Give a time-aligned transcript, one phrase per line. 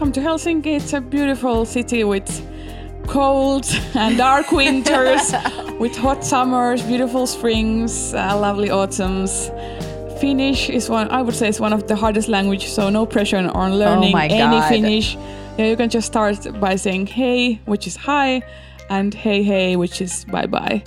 [0.00, 0.76] welcome to Helsinki.
[0.76, 2.26] It's a beautiful city with
[3.06, 5.34] cold and dark winters,
[5.78, 9.50] with hot summers, beautiful springs, uh, lovely autumns.
[10.18, 13.36] Finnish is one, I would say, is one of the hardest language, so no pressure
[13.36, 14.68] on learning Oh any God.
[14.70, 15.16] Finnish.
[15.58, 18.40] Yeah, you can just start by saying hey, which is hi,
[18.88, 20.82] and hey hey, which is bye bye.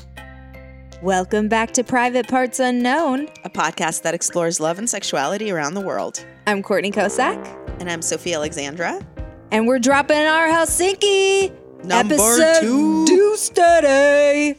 [1.03, 3.27] Welcome back to Private Parts Unknown.
[3.43, 6.25] a podcast that explores love and sexuality around the world.
[6.47, 7.45] I'm Courtney Kocak,
[7.81, 9.05] And I'm Sofiya Alexandra.
[9.51, 11.51] and we're dropping our Helsinki
[11.83, 13.05] Number episode two.
[13.05, 14.55] due today.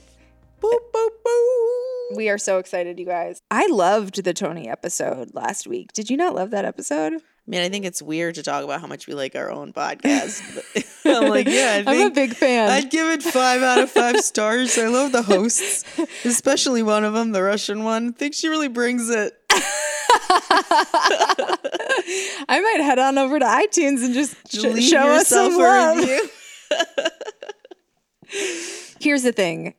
[0.60, 2.16] Boop, boop, boop.
[2.16, 3.40] We are so excited, you guys.
[3.50, 5.92] I loved the Tony episode last week.
[5.94, 7.14] Did you not love that episode?
[7.46, 9.74] I mean, I think it's weird to talk about how much we like our own
[9.74, 10.40] podcast.
[11.04, 12.70] I'm like, yeah, I I'm a big fan.
[12.70, 14.78] I'd give it five out of five stars.
[14.78, 15.84] I love the hosts,
[16.24, 18.08] especially one of them, the Russian one.
[18.08, 19.34] I think she really brings it.
[22.48, 26.08] I might head on over to iTunes and just sh- show us some love.
[29.00, 29.74] Here's the thing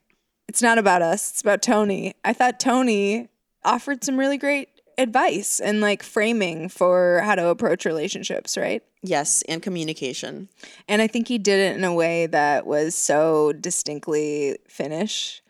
[0.48, 2.14] it's not about us, it's about Tony.
[2.24, 3.30] I thought Tony
[3.64, 8.84] offered some really great advice and like framing for how to approach relationships, right?
[9.02, 10.50] Yes, and communication.
[10.88, 15.42] And I think he did it in a way that was so distinctly Finnish.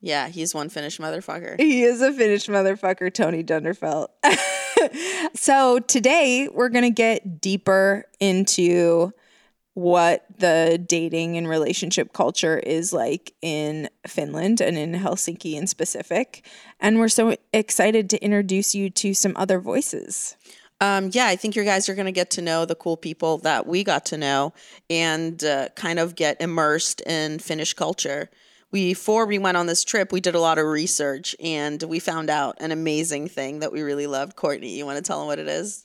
[0.00, 1.58] Yeah, he's one Finnish motherfucker.
[1.58, 4.08] He is a Finnish motherfucker, Tony Dunderfelt.
[5.34, 9.12] so today we're going to get deeper into
[9.74, 16.44] what the dating and relationship culture is like in Finland and in Helsinki in specific.
[16.78, 20.36] And we're so excited to introduce you to some other voices.
[20.80, 23.38] Um, yeah, I think you guys are going to get to know the cool people
[23.38, 24.52] that we got to know
[24.90, 28.28] and uh, kind of get immersed in Finnish culture.
[28.72, 32.00] We, before we went on this trip, we did a lot of research and we
[32.00, 34.34] found out an amazing thing that we really loved.
[34.34, 35.84] Courtney, you want to tell them what it is?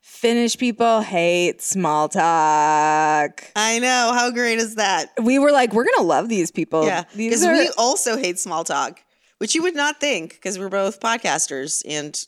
[0.00, 3.44] Finnish people hate small talk.
[3.56, 4.12] I know.
[4.14, 5.10] How great is that?
[5.22, 6.84] We were like, we're going to love these people.
[6.84, 7.04] Yeah.
[7.16, 9.00] Because are we also hate small talk,
[9.38, 12.22] which you would not think because we're both podcasters and,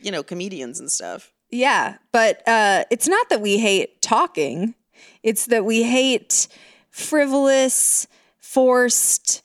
[0.00, 1.34] you know, comedians and stuff.
[1.54, 4.74] Yeah, but uh, it's not that we hate talking;
[5.22, 6.48] it's that we hate
[6.90, 8.08] frivolous,
[8.38, 9.42] forced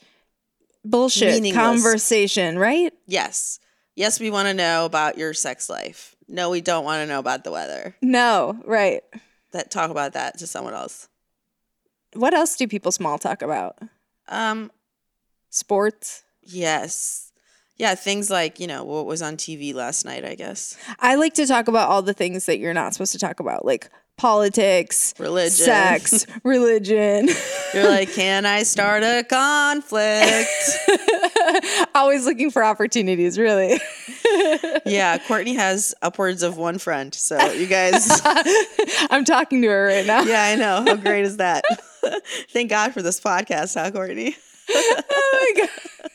[0.83, 2.57] bullshit conversation.
[2.57, 2.93] Right?
[3.05, 3.59] Yes.
[3.95, 6.15] Yes, we want to know about your sex life.
[6.29, 7.95] No, we don't want to know about the weather.
[8.01, 9.01] No, right.
[9.51, 11.07] that talk about that to someone else.
[12.13, 13.79] What else do people small talk about?
[14.27, 14.71] Um,
[15.49, 16.23] Sports.
[16.43, 17.25] yes.
[17.77, 20.77] Yeah, things like, you know, what was on TV last night, I guess.
[20.99, 23.65] I like to talk about all the things that you're not supposed to talk about,
[23.65, 25.51] like politics, Religion.
[25.51, 27.29] sex, religion.
[27.73, 30.49] You're like, can I start a conflict?
[31.95, 33.79] Always looking for opportunities, really.
[34.85, 37.15] yeah, Courtney has upwards of one friend.
[37.15, 38.21] So you guys,
[39.09, 40.23] I'm talking to her right now.
[40.23, 40.83] yeah, I know.
[40.85, 41.63] How great is that?
[42.51, 44.35] Thank God for this podcast, huh, Courtney?
[44.69, 46.11] Oh my god.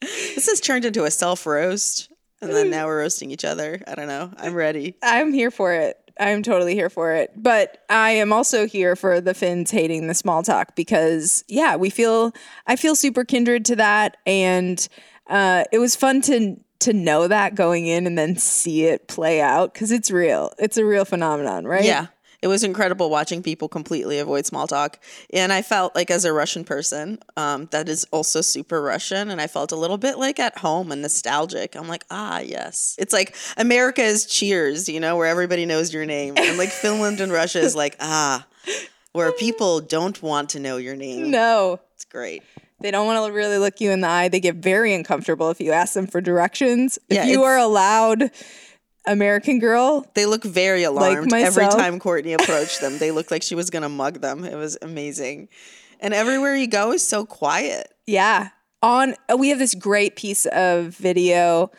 [0.00, 2.10] This has turned into a self roast.
[2.40, 2.70] And then mm.
[2.70, 3.82] now we're roasting each other.
[3.86, 4.30] I don't know.
[4.36, 4.96] I'm ready.
[5.02, 5.98] I'm here for it.
[6.18, 7.32] I'm totally here for it.
[7.36, 11.90] But I am also here for the Finns hating the small talk because yeah, we
[11.90, 12.32] feel
[12.66, 14.86] I feel super kindred to that and
[15.28, 19.40] uh it was fun to to know that going in and then see it play
[19.40, 20.52] out cuz it's real.
[20.58, 21.84] It's a real phenomenon, right?
[21.84, 22.06] Yeah.
[22.44, 24.98] It was incredible watching people completely avoid small talk.
[25.32, 29.30] And I felt like, as a Russian person, um, that is also super Russian.
[29.30, 31.74] And I felt a little bit like at home and nostalgic.
[31.74, 32.96] I'm like, ah, yes.
[32.98, 36.34] It's like America is cheers, you know, where everybody knows your name.
[36.36, 38.46] And like Finland and Russia is like, ah,
[39.12, 41.30] where people don't want to know your name.
[41.30, 41.80] No.
[41.94, 42.42] It's great.
[42.80, 44.28] They don't want to really look you in the eye.
[44.28, 46.98] They get very uncomfortable if you ask them for directions.
[47.08, 48.30] If Yeah, you are allowed
[49.06, 52.98] American girl, They look very alarmed every time Courtney approached them.
[52.98, 54.44] They looked like she was going to mug them.
[54.44, 55.48] It was amazing.
[56.00, 57.92] And everywhere you go is so quiet.
[58.06, 58.50] Yeah.
[58.82, 61.70] On uh, we have this great piece of video.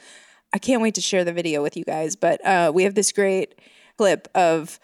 [0.54, 3.12] I can't wait to share the video with you guys, but uh, we have this
[3.12, 3.56] great
[3.98, 4.80] clip of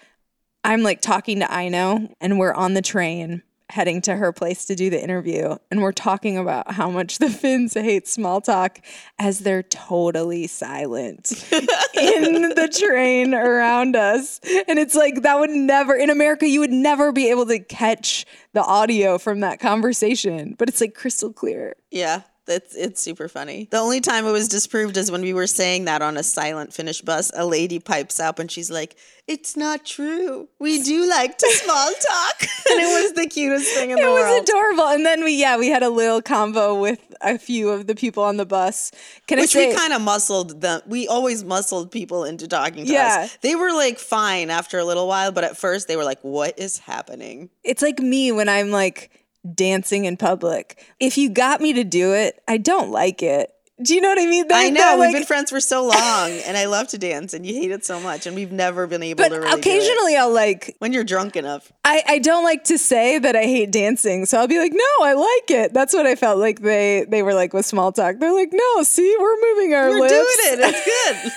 [0.63, 4.75] I'm like talking to Aino and we're on the train heading to her place to
[4.75, 8.79] do the interview and we're talking about how much the Finns hate small talk
[9.17, 14.39] as they're totally silent in the train around us.
[14.67, 18.25] And it's like that would never in America you would never be able to catch
[18.53, 21.75] the audio from that conversation, but it's like crystal clear.
[21.89, 22.21] Yeah.
[22.47, 23.67] It's it's super funny.
[23.71, 26.73] The only time it was disproved is when we were saying that on a silent
[26.73, 27.31] Finnish bus.
[27.35, 28.95] A lady pipes up and she's like,
[29.27, 30.49] "It's not true.
[30.59, 34.07] We do like to small talk," and it was the cutest thing in It the
[34.07, 34.19] world.
[34.27, 34.87] It was adorable.
[34.87, 38.23] And then we, yeah, we had a little combo with a few of the people
[38.23, 38.91] on the bus.
[39.27, 40.81] Can Which I say, we kind of muscled them.
[40.87, 43.21] We always muscled people into talking to Yeah.
[43.25, 43.37] us.
[43.41, 46.57] They were like fine after a little while, but at first they were like, "What
[46.57, 49.11] is happening?" it's like me when I'm like
[49.55, 50.83] dancing in public.
[50.99, 53.51] If you got me to do it, I don't like it.
[53.81, 54.45] Do you know what I mean?
[54.51, 57.43] I know they're we've been friends for so long, and I love to dance, and
[57.45, 59.39] you hate it so much, and we've never been able but to.
[59.39, 61.71] Really occasionally I'll like when you're drunk enough.
[61.83, 65.05] I, I don't like to say that I hate dancing, so I'll be like, no,
[65.05, 65.73] I like it.
[65.73, 68.19] That's what I felt like they they were like with small talk.
[68.19, 70.01] They're like, no, see, we're moving our lips.
[70.01, 70.59] We're doing it.
[70.61, 71.31] It's good.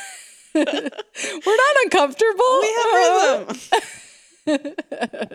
[0.55, 2.61] We're not uncomfortable.
[2.61, 3.59] We have
[4.47, 4.75] rhythm.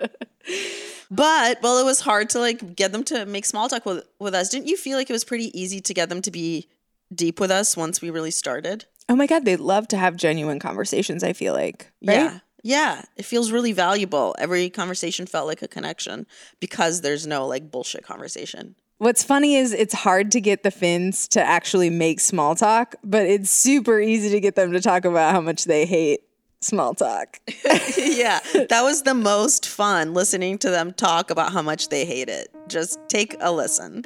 [1.10, 4.34] but well, it was hard to like get them to make small talk with with
[4.34, 4.50] us.
[4.50, 6.68] Didn't you feel like it was pretty easy to get them to be
[7.14, 8.86] deep with us once we really started?
[9.10, 11.24] oh my god, they love to have genuine conversations.
[11.24, 12.16] I feel like, right?
[12.16, 12.40] Yeah.
[12.62, 14.36] Yeah, it feels really valuable.
[14.38, 16.28] Every conversation felt like a connection
[16.60, 18.76] because there's no like bullshit conversation.
[18.98, 23.26] What's funny is it's hard to get the Finns to actually make small talk, but
[23.26, 26.20] it's super easy to get them to talk about how much they hate
[26.62, 27.40] small talk.
[27.98, 32.30] yeah, that was the most fun listening to them talk about how much they hate
[32.30, 32.50] it.
[32.68, 34.04] Just take a listen.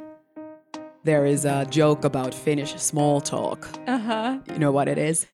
[1.04, 3.68] There is a joke about Finnish small talk.
[3.86, 4.38] Uh huh.
[4.50, 5.26] You know what it is?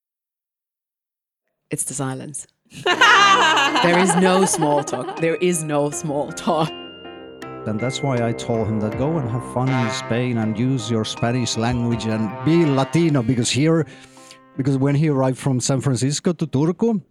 [1.70, 2.46] It's the silence.
[2.84, 5.20] there is no small talk.
[5.20, 6.70] There is no small talk.
[7.66, 10.90] And that's why I told him that go and have fun in Spain and use
[10.90, 13.86] your Spanish language and be Latino because here,
[14.56, 17.02] because when he arrived from San Francisco to Turku,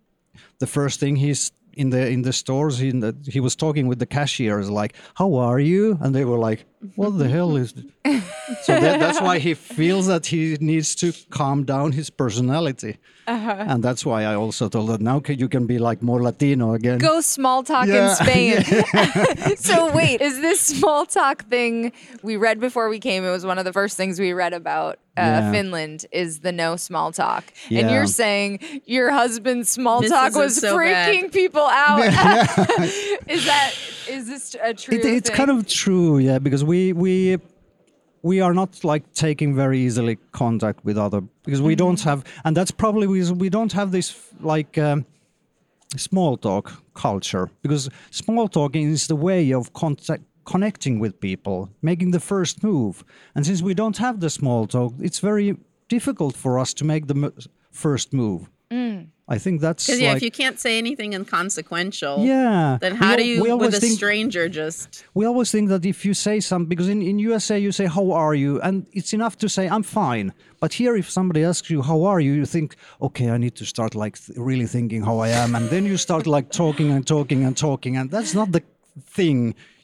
[0.59, 2.91] the first thing he's in the in the stores he,
[3.27, 5.97] he was talking with the cashiers like how are you?
[6.01, 6.65] And they were like
[6.95, 7.85] what the hell is it?
[8.63, 12.97] so that, that's why he feels that he needs to calm down his personality
[13.27, 16.73] and that's why i also told him now can, you can be like more latino
[16.73, 18.09] again Go small talk Yeah.
[18.09, 18.63] in Spain.
[19.57, 21.91] so wait, is this small talk thing
[22.23, 23.23] we read before we came?
[23.23, 25.51] It was one of the first things we read about uh, Yeah.
[25.51, 27.43] Finland is the no small talk.
[27.69, 31.99] And you're saying your husband's small This talk was so freaking people out.
[33.27, 33.71] is that
[34.09, 34.97] is this a true?
[34.97, 35.37] it, it's thing?
[35.37, 37.37] kind of true yeah because we we
[38.21, 42.55] we are not like taking very easily contact with other because we don't have and
[42.57, 44.07] that's probably because we don't have this
[44.41, 45.05] like um,
[45.95, 52.11] small talk culture because small talking is the way of contact connecting with people making
[52.11, 53.03] the first move
[53.35, 55.55] and since we don't have the small talk it's very
[55.87, 57.33] difficult for us to make the m-
[57.71, 58.49] first move
[59.35, 62.77] i think that's Because yeah, like, if you can't say anything inconsequential, yeah.
[62.81, 65.83] then how al- do you we with a think- stranger just we always think that
[65.93, 68.51] if you say something because in, in usa you say how are you?
[68.67, 70.27] And it's enough to say i'm fine.
[70.63, 72.33] But here if somebody asks you how are you?
[72.41, 72.69] you think
[73.07, 75.49] okay i need to start like th- really thinking how i am.
[75.57, 78.61] And then you start like talking and talking and talking and that's not the
[79.17, 79.39] thing.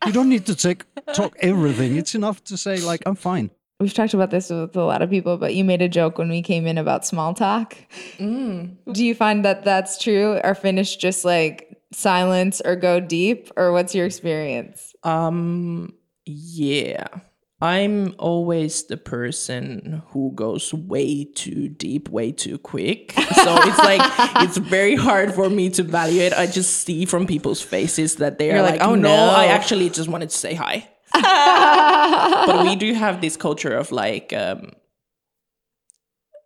[0.05, 0.79] You don't need to take
[1.19, 1.91] talk everything.
[2.01, 3.49] It's enough to say like i'm fine
[3.85, 6.27] We've talked about this with a lot of people, but you made a joke when
[6.27, 7.77] we came in about small talk.
[8.17, 10.41] Do you find that that's true?
[10.43, 14.95] Are Finnish just like silence or go deep, or what's your experience?
[15.03, 15.93] Um,
[16.25, 17.05] yeah.
[17.61, 23.11] I'm always the person who goes way too deep, way too quick.
[23.11, 23.23] So
[23.61, 24.01] it's like
[24.43, 26.33] it's very hard for me to evaluate.
[26.33, 29.15] I just see from people's faces that they are You're like, like, "Oh "Oh, no,
[29.15, 30.89] no." I actually just wanted to say hi."
[32.45, 34.71] but we do have this culture of like um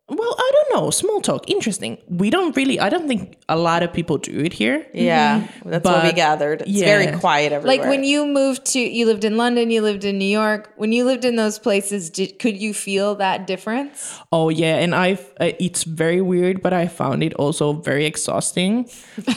[0.10, 0.90] well, I don't know.
[0.90, 1.98] Small talk, interesting.
[2.08, 2.80] We don't really.
[2.80, 4.86] I don't think a lot of people do it here.
[4.94, 6.62] Yeah, that's what we gathered.
[6.62, 6.86] It's yeah.
[6.86, 7.78] very quiet everywhere.
[7.78, 10.74] Like when you moved to, you lived in London, you lived in New York.
[10.78, 14.20] When you lived in those places, did, could you feel that difference?
[14.32, 18.90] Oh yeah, and I've uh, it's very weird, but I found it also very exhausting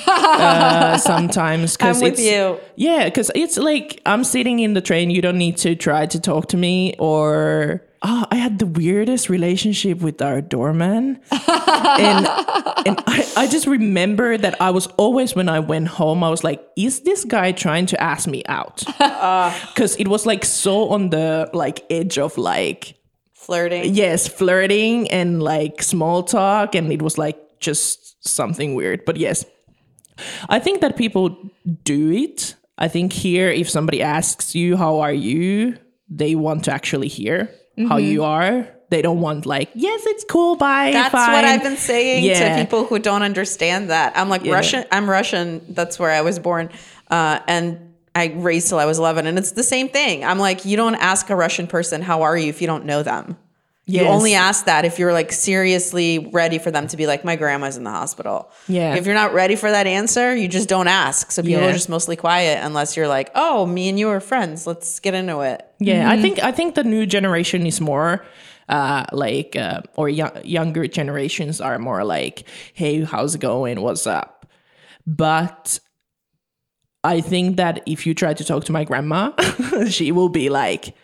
[0.06, 1.76] uh, sometimes.
[1.80, 2.58] I'm with it's, you.
[2.76, 5.10] Yeah, because it's like I'm sitting in the train.
[5.10, 7.84] You don't need to try to talk to me or.
[8.04, 11.20] Oh, I had the weirdest relationship with our doorman.
[11.30, 12.26] and
[12.86, 16.42] and I, I just remember that I was always, when I went home, I was
[16.42, 18.82] like, is this guy trying to ask me out?
[19.00, 19.54] Uh.
[19.68, 22.96] Because it was like so on the like edge of like,
[23.34, 23.94] flirting.
[23.94, 29.04] yes, flirting and like small talk, and it was like just something weird.
[29.04, 29.44] But yes,
[30.48, 31.36] I think that people
[31.84, 32.56] do it.
[32.78, 35.78] I think here, if somebody asks you, How are you?
[36.14, 37.48] they want to actually hear
[37.88, 38.66] how you are.
[38.90, 40.90] They don't want, like, Yes, it's cool, bye.
[40.92, 42.56] That's fine." what I've been saying Yeah.
[42.56, 44.12] to people who don't understand that.
[44.16, 44.52] I'm like Yeah.
[44.52, 44.84] Russian.
[44.92, 45.62] I'm Russian.
[45.70, 46.68] That's where I was born,
[47.10, 47.78] uh, and
[48.14, 49.26] I raised till I was 11.
[49.26, 50.22] And it's the same thing.
[50.24, 53.02] I'm like, you don't ask a Russian person how are you if you don't know
[53.02, 53.36] them.
[53.84, 54.10] You Yes.
[54.10, 57.76] only ask that if you're like seriously ready for them to be like, my grandma's
[57.76, 58.48] in the hospital.
[58.68, 58.94] Yeah.
[58.94, 61.32] If you're not ready for that answer, you just don't ask.
[61.32, 61.70] So people Yeah.
[61.70, 64.68] are just mostly quiet unless you're like, oh, me and you are friends.
[64.68, 65.66] Let's get into it.
[65.80, 68.24] Yeah, I think I think the new generation is more
[68.68, 73.80] uh, like, uh, or yo- younger generations are more like, "Hey, how's it going?
[73.80, 74.46] What's up?"
[75.04, 75.80] But
[77.04, 79.32] I think that if you try to talk to my grandma,
[79.90, 80.94] she will be like,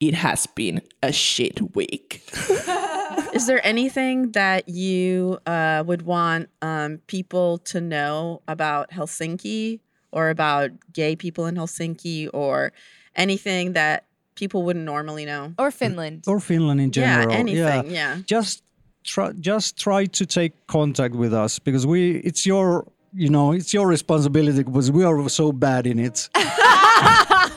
[0.00, 2.22] "It has been a shit week."
[3.34, 9.80] Is there anything that you uh, would want um, people to know about Helsinki
[10.12, 12.72] or about gay people in Helsinki or
[13.14, 15.52] anything that people wouldn't normally know?
[15.58, 16.24] Or Finland.
[16.26, 17.30] or Finland in general.
[17.30, 17.40] Yeah, general.
[17.40, 18.18] anything, yeah.
[18.26, 18.62] Just
[19.04, 23.74] try, just try to take contact with us because we, it's your, you know, it's
[23.74, 26.28] your responsibility because we are so bad in it.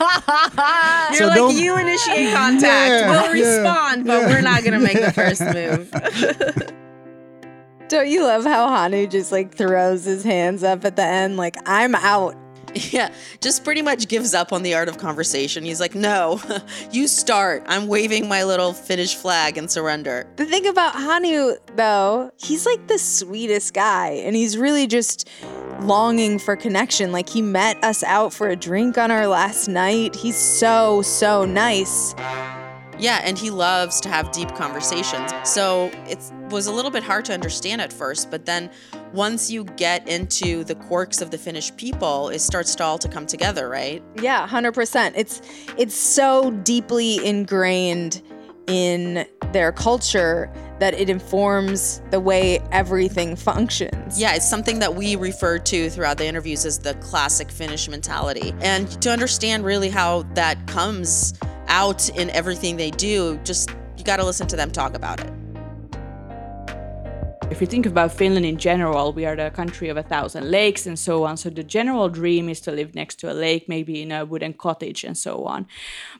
[0.02, 2.62] You're So like, you initiate contact.
[2.62, 5.40] Yeah, we'll yeah, respond, but we're not going to make the first
[6.62, 6.72] move.
[7.88, 11.56] Don't you love how Hannu just like throws his hands up at the end, like
[11.66, 12.36] I'm out.
[12.74, 15.62] Yeah, just pretty much gives up on the art of conversation.
[15.62, 16.40] He's like, no,
[16.90, 17.62] you start.
[17.66, 20.26] I'm waving my little Finnish flag and surrender.
[20.36, 25.28] The thing about Hannu, though, he's like the sweetest guy, and he's really just
[25.82, 27.12] longing for connection.
[27.12, 30.14] Like, he met us out for a drink on our last night.
[30.14, 32.14] He's so, so nice.
[32.98, 35.32] Yeah, and he loves to have deep conversations.
[35.44, 36.18] So it
[36.50, 38.70] was a little bit hard to understand at first, but then
[39.12, 43.08] once you get into the quirks of the Finnish people, it starts to all to
[43.08, 44.02] come together, right?
[44.20, 45.14] Yeah, 100%.
[45.16, 45.42] It's
[45.76, 48.22] it's so deeply ingrained
[48.68, 54.20] in their culture that it informs the way everything functions.
[54.20, 58.52] Yeah, it's something that we refer to throughout the interviews as the classic Finnish mentality.
[58.60, 61.34] And to understand really how that comes
[61.68, 65.32] out in everything they do, just you got to listen to them talk about it.
[67.52, 70.86] If you think about Finland in general, we are the country of a thousand lakes
[70.86, 71.36] and so on.
[71.36, 74.54] So the general dream is to live next to a lake, maybe in a wooden
[74.54, 75.66] cottage and so on.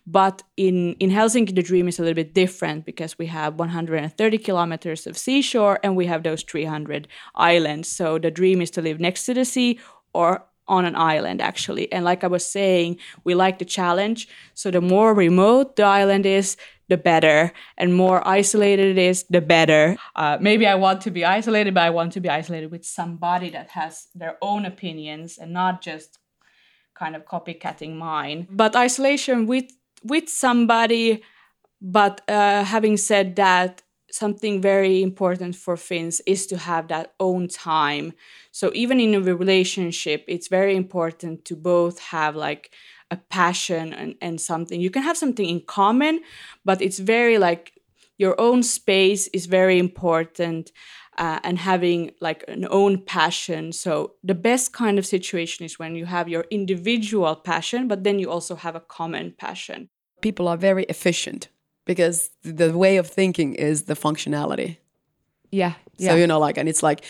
[0.06, 4.38] But in, in Helsinki, the dream is a little bit different because we have 130
[4.38, 7.88] kilometers of seashore and we have those 300 islands.
[7.88, 9.80] So the dream is to live next to the sea
[10.12, 11.90] or on an island actually.
[11.90, 14.28] And like I was saying, we like the challenge.
[14.52, 16.58] So the more remote the island is,
[16.92, 17.38] the better.
[17.80, 19.96] And more isolated it is, the better.
[20.14, 23.48] Uh, maybe I want to be isolated, but I want to be isolated with somebody
[23.56, 26.08] that has their own opinions and not just
[26.94, 28.46] kind of copycatting mine.
[28.50, 29.68] But isolation with
[30.12, 31.22] with somebody.
[31.98, 37.48] But uh, having said that, something very important for Finns is to have that own
[37.48, 38.12] time.
[38.58, 42.64] So even in a relationship, it's very important to both have like
[43.12, 44.80] a passion and, and something.
[44.80, 46.20] You can have something in common,
[46.64, 47.74] but it's very like
[48.18, 50.72] your own space is very important
[51.18, 53.72] uh, and having like an own passion.
[53.72, 58.18] So the best kind of situation is when you have your individual passion, but then
[58.18, 59.90] you also have a common passion.
[60.22, 61.48] People are very efficient
[61.84, 64.78] because the way of thinking is the functionality.
[65.50, 65.74] Yeah.
[65.98, 67.04] So you know, like, and it's like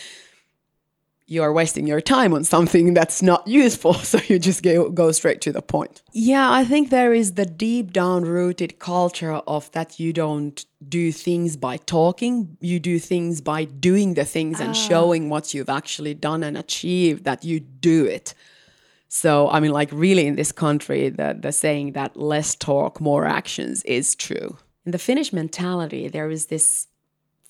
[1.25, 3.93] you are wasting your time on something that's not useful.
[4.13, 6.03] So you just go, go straight to the point.
[6.11, 11.11] Yeah, I think there is the deep down rooted culture of that you don't do
[11.11, 14.73] things by talking, you do things by doing the things and ah.
[14.73, 18.35] showing what you've actually done and achieved, that you do it.
[19.07, 23.25] So, I mean, like, really, in this country, the, the saying that less talk, more
[23.25, 24.57] actions is true.
[24.85, 26.87] In the Finnish mentality, there is this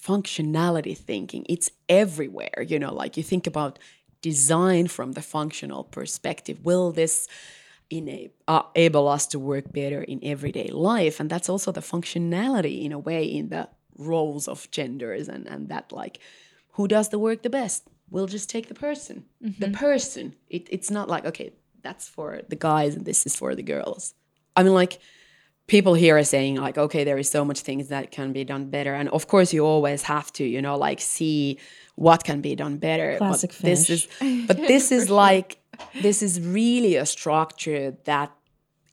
[0.06, 1.46] functionality thinking.
[1.50, 2.64] It's everywhere.
[2.66, 3.80] You know, like you think about
[4.22, 6.64] design from the functional perspective.
[6.64, 7.28] Will this
[8.48, 11.20] uh, enable us to work better in everyday life?
[11.20, 15.70] And that's also the functionality in a way in the roles of genders and, and
[15.70, 16.20] that like
[16.74, 17.88] who does the work the best?
[18.10, 19.26] We'll just take the person.
[19.60, 20.36] The person.
[20.50, 24.16] It, it's not like, okay, that's for the guys and this is for the girls.
[24.56, 25.00] I mean, like,
[25.68, 28.70] people here are saying like okay there is so much things that can be done
[28.70, 28.94] better.
[28.94, 31.60] And of course you always have to you know like see
[31.96, 33.18] what can be done better.
[33.18, 34.08] Classic but this is
[34.48, 35.60] but this is like
[36.02, 38.32] this is really a structure that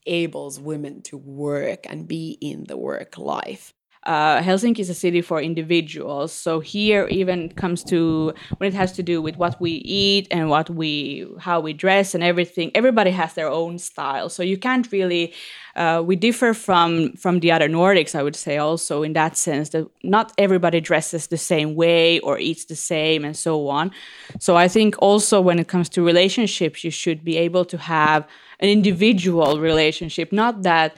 [0.05, 3.73] enables women to work and be in the work life
[4.03, 6.31] uh, Helsinki is a city for individuals.
[6.31, 10.49] So here, even comes to when it has to do with what we eat and
[10.49, 12.71] what we, how we dress and everything.
[12.73, 14.29] Everybody has their own style.
[14.29, 15.33] So you can't really.
[15.73, 19.69] Uh, we differ from from the other Nordics, I would say, also in that sense
[19.69, 23.91] that not everybody dresses the same way or eats the same and so on.
[24.39, 28.27] So I think also when it comes to relationships, you should be able to have
[28.59, 30.97] an individual relationship, not that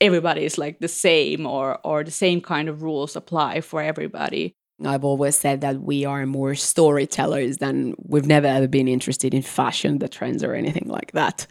[0.00, 4.54] everybody is like the same or or the same kind of rules apply for everybody.
[4.84, 9.42] I've always said that we are more storytellers than we've never ever been interested in
[9.42, 11.46] fashion, the trends, or anything like that.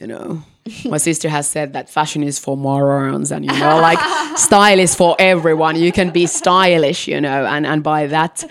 [0.00, 0.42] You know,
[0.84, 3.98] my sister has said that fashion is for morons, and you know, like
[4.38, 5.76] style is for everyone.
[5.76, 8.44] You can be stylish, you know, and and by that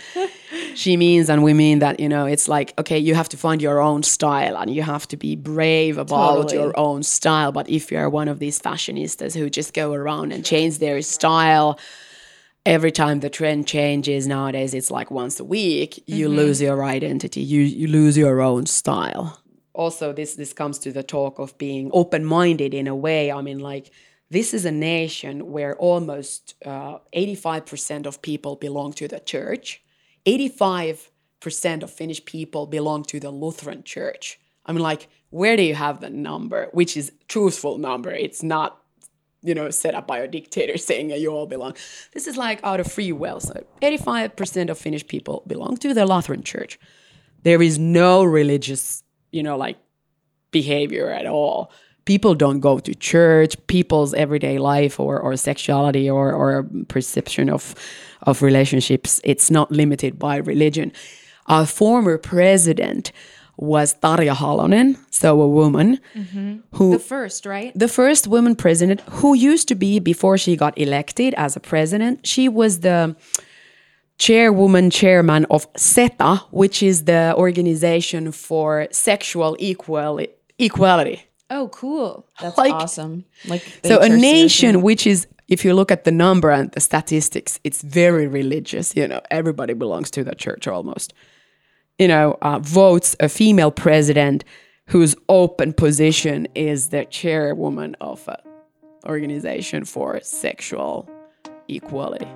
[0.76, 3.62] she means and we mean that you know it's like okay you have to find
[3.62, 6.62] your own style and you have to be brave about Totally.
[6.62, 7.52] your own style.
[7.52, 11.80] But if you're one of these fashionistas who just go around and change their style
[12.66, 16.38] every time the trend changes nowadays it's like once a week you mm-hmm.
[16.38, 17.42] lose your identity.
[17.42, 19.41] You you lose your own style
[19.82, 23.60] also this this comes to the talk of being open-minded in a way i mean
[23.60, 23.92] like
[24.30, 29.82] this is a nation where almost uh, 85% of people belong to the church
[30.26, 35.76] 85% of finnish people belong to the lutheran church i mean like where do you
[35.76, 38.82] have the number which is truthful number it's not
[39.44, 41.76] you know, set up by a dictator saying you all belong.
[42.14, 43.40] This is like out of free will.
[43.40, 46.80] So 85% of Finnish people belong to the Lutheran church.
[47.44, 49.78] There is no religious, you know, like
[50.52, 51.72] behavior at all.
[52.06, 53.56] People don't go to church.
[53.68, 57.76] People's everyday life or, or sexuality or, or perception of,
[58.24, 60.92] of relationships, it's not limited by religion.
[61.48, 63.12] Our former president
[63.58, 66.58] was Tarja Halonen, so a woman mm-hmm.
[66.74, 67.72] who The first, right?
[67.76, 72.26] the first woman president who used to be before she got elected as a president
[72.26, 73.16] she was the
[74.26, 80.20] chairwoman chairman of SETA, which is the organization for sexual equal
[80.60, 81.20] equality
[81.54, 82.26] Oh, cool.
[82.42, 83.26] That's Like- awesome.
[83.46, 87.60] Like so a nation which is if you look at the number and the statistics
[87.68, 91.14] it's very religious you know everybody belongs to the church almost
[92.00, 94.46] you know uh, votes a female president
[94.94, 98.38] whose open position is the chairwoman of an
[99.14, 100.94] organization for sexual
[101.68, 102.32] equality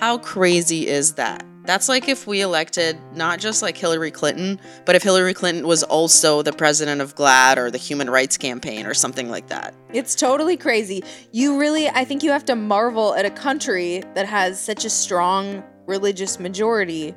[0.00, 1.44] How crazy is that?
[1.64, 5.82] That's like if we elected not just like Hillary Clinton, but if Hillary Clinton was
[5.82, 9.74] also the president of GLAAD or the Human Rights Campaign or something like that.
[9.92, 11.02] It's totally crazy.
[11.32, 14.90] You really, I think you have to marvel at a country that has such a
[14.90, 17.12] strong religious majority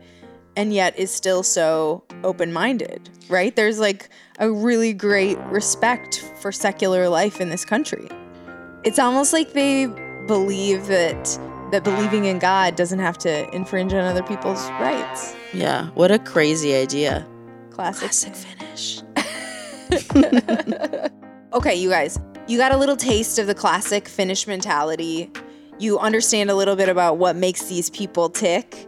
[0.58, 3.56] and yet is still so open minded, right?
[3.56, 8.10] There's like a really great respect for secular life in this country.
[8.84, 9.86] It's almost like they
[10.26, 11.40] believe that
[11.72, 15.36] that believing in God doesn't have to infringe on other people's rights.
[15.54, 17.28] Yeah, what a crazy idea.
[17.72, 18.10] Classic.
[18.10, 19.02] Classic Finnish.
[21.54, 25.30] Okay, you guys, you got a little taste of the classic Finnish mentality.
[25.80, 28.88] You understand a little bit about what makes these people tick.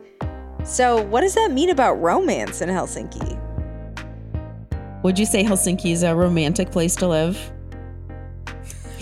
[0.63, 3.38] So, what does that mean about romance in Helsinki?
[5.04, 7.52] Would you say Helsinki is a romantic place to live?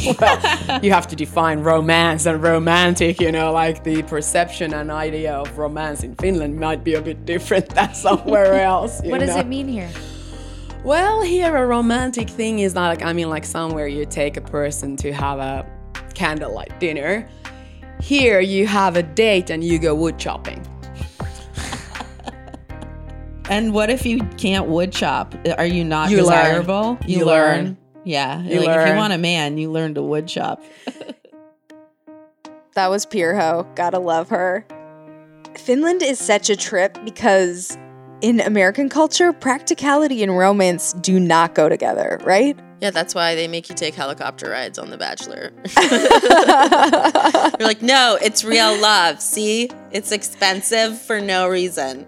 [0.83, 5.57] you have to define romance and romantic you know like the perception and idea of
[5.57, 9.47] romance in finland might be a bit different than somewhere else you What does it
[9.47, 9.89] mean here?
[10.83, 14.95] Well, here a romantic thing is like I mean like somewhere you take a person
[14.97, 15.65] to have a
[16.15, 17.29] candlelight dinner.
[18.01, 20.65] Here you have a date and you go wood chopping.
[23.49, 25.35] And what if you can't wood chop?
[25.57, 26.25] Are you not You learn.
[26.25, 26.97] desirable?
[27.05, 27.77] You learn.
[28.03, 28.41] Yeah.
[28.41, 30.63] You like if you want a man, you learn to wood chop.
[32.73, 33.73] That was Pirjo.
[33.75, 34.65] Gotta love her.
[35.57, 37.77] Finland is such a trip because
[38.21, 42.57] in American culture, practicality and romance do not go together, right?
[42.79, 45.51] Yeah, that's why they make you take helicopter rides on The Bachelor.
[47.59, 49.21] You're like, no, it's real love.
[49.21, 49.69] See?
[49.91, 52.07] It's expensive for no reason.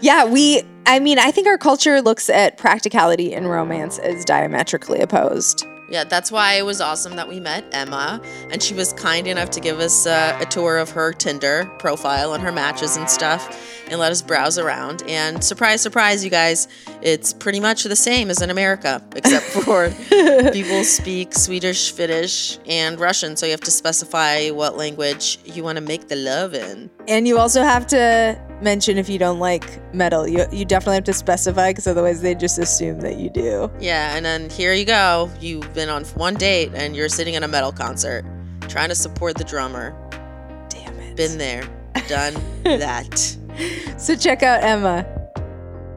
[0.00, 5.00] yeah, we, I mean, I think our culture looks at practicality and romance as diametrically
[5.00, 5.66] opposed.
[5.90, 8.20] Yeah, that's why it was awesome that we met Emma,
[8.50, 12.34] and she was kind enough to give us uh, a tour of her Tinder profile
[12.34, 15.02] and her matches and stuff, and let us browse around.
[15.08, 16.68] And surprise, surprise, you guys,
[17.00, 19.90] it's pretty much the same as in America, except for
[20.52, 25.76] people speak Swedish, Finnish, and Russian, so you have to specify what language you want
[25.76, 26.90] to make the love in.
[27.06, 30.26] And you also have to mention if you don't like metal.
[30.26, 33.70] You, you definitely have to specify because otherwise they just assume that you do.
[33.80, 35.30] Yeah, and then here you go.
[35.40, 38.24] You've been on one date and you're sitting at a metal concert,
[38.62, 39.94] trying to support the drummer.
[40.70, 41.16] Damn it.
[41.16, 41.62] Been there,
[42.08, 43.16] done that.
[43.96, 45.06] So check out Emma.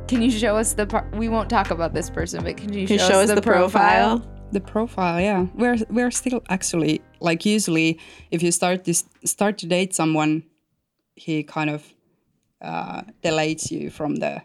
[0.08, 0.86] Can you show us the?
[0.86, 3.32] Par- we won't talk about this person, but can you Can show, you show us
[3.32, 4.24] the profile?
[4.52, 7.98] the profile yeah we're we're still actually like usually
[8.32, 10.44] if you start this start to date someone
[11.16, 11.94] he kind of
[12.62, 14.42] uh, deletes you from the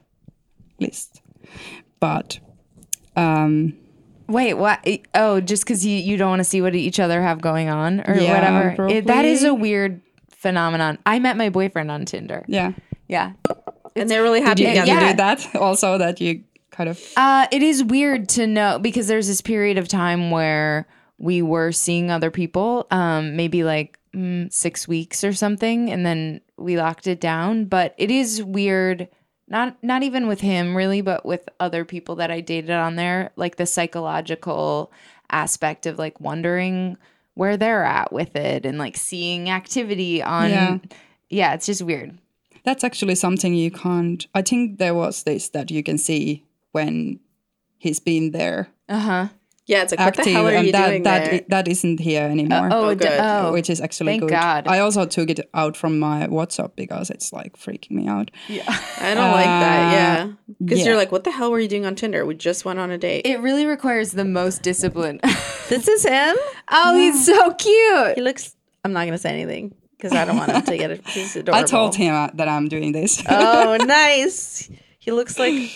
[0.78, 1.22] list
[1.98, 2.38] but
[3.16, 3.76] um
[4.28, 4.86] Wait, what?
[5.14, 8.00] Oh, just because you, you don't want to see what each other have going on
[8.08, 8.88] or Yeah, whatever.
[8.88, 10.98] It- that is a weird phenomenon.
[11.06, 12.44] I met my boyfriend on Tinder.
[12.48, 12.72] Yeah.
[13.08, 13.32] Yeah.
[13.94, 15.04] and they're really happy Did you, together.
[15.06, 15.98] you do that also?
[15.98, 19.88] That you kind of Uh, it is weird to know because there's this period of
[19.88, 20.86] time where
[21.18, 26.40] we were seeing other people, um, maybe like mm, six weeks or something, and then
[26.58, 27.64] we locked it down.
[27.64, 29.08] But it is weird,
[29.48, 33.30] not not even with him really, but with other people that I dated on there,
[33.36, 34.92] like the psychological
[35.30, 36.96] aspect of like wondering
[37.34, 40.50] where they're at with it and like seeing activity on.
[40.50, 40.78] Yeah.
[41.28, 42.18] yeah it's just weird.
[42.64, 44.26] that's actually something you can't.
[44.34, 47.20] I think there was this that you can see when
[47.78, 49.28] he's been there Uh huh.
[49.66, 51.34] Yeah, it's like what the active, hell are and you that doing that there?
[51.34, 52.68] i- that isn't here anymore.
[52.70, 53.18] Oh, it d- good.
[53.20, 54.30] oh, which is actually thank good.
[54.30, 54.68] God.
[54.68, 58.30] I also took it out from my WhatsApp because it's like freaking me out.
[58.46, 58.62] Yeah,
[59.00, 59.92] I don't like that.
[59.92, 60.84] Yeah, because yeah.
[60.86, 62.24] you're like, what the hell were you doing on Tinder?
[62.24, 63.26] We just went on a date.
[63.26, 65.18] It really requires the most discipline.
[65.68, 66.36] this is him.
[66.70, 68.14] oh, he's so cute.
[68.14, 68.54] He looks.
[68.84, 71.04] I'm not gonna say anything because I don't want him to get it.
[71.08, 71.60] He's adorable.
[71.64, 73.20] I told him uh, that I'm doing this.
[73.28, 74.70] Oh, nice.
[75.00, 75.70] He looks like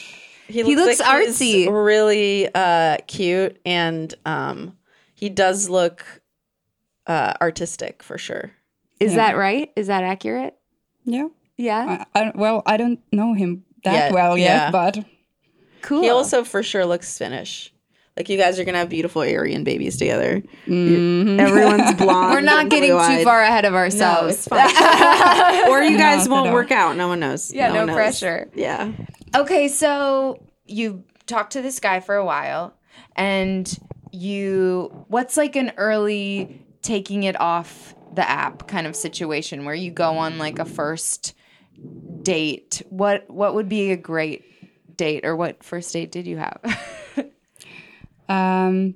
[0.53, 1.85] he looks, looks like he's artsy.
[1.85, 4.77] really uh, cute, and um,
[5.15, 6.05] he does look
[7.07, 8.51] uh, artistic for sure.
[8.99, 9.73] Is that right?
[9.77, 10.55] Is that accurate?
[11.05, 11.29] yeah.
[11.57, 12.05] Yeah.
[12.15, 14.71] I, I, well, I don't know him that Yeah, well yet, yeah.
[14.71, 15.05] but
[15.83, 16.01] Cool.
[16.03, 17.73] He also for sure looks Finnish.
[18.17, 20.43] Like you guys are gonna have beautiful Aryan babies together.
[20.67, 21.39] Mm-hmm.
[21.41, 22.33] Everyone's blonde.
[22.33, 23.25] We're not getting too blue-eyed.
[23.25, 24.35] far ahead of No, ourselves.
[24.37, 24.69] it's fine.
[25.71, 26.53] or you guys No, won't no.
[26.55, 26.97] work out.
[26.97, 27.53] No one knows.
[27.53, 27.95] Yeah, no one knows.
[27.97, 28.51] pressure.
[28.55, 28.93] Yeah.
[29.35, 32.75] Okay, so you talked to this guy for a while
[33.17, 33.79] and
[34.13, 39.91] you what's like an early taking it off the app kind of situation where you
[39.91, 41.35] go on like a first
[42.23, 42.83] date.
[42.91, 44.45] What what would be a great
[44.97, 46.61] date or what first date did you have?
[48.29, 48.95] um,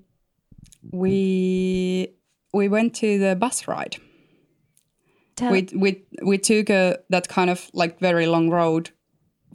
[0.90, 2.14] we
[2.52, 3.96] we went to the bus ride.
[5.36, 8.90] Tell- we we we took a that kind of like very long road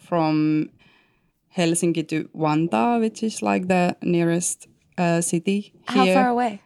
[0.09, 0.69] from
[1.55, 4.67] Helsinki to Vantaa, which is like the nearest
[4.97, 6.61] uh, city How far away?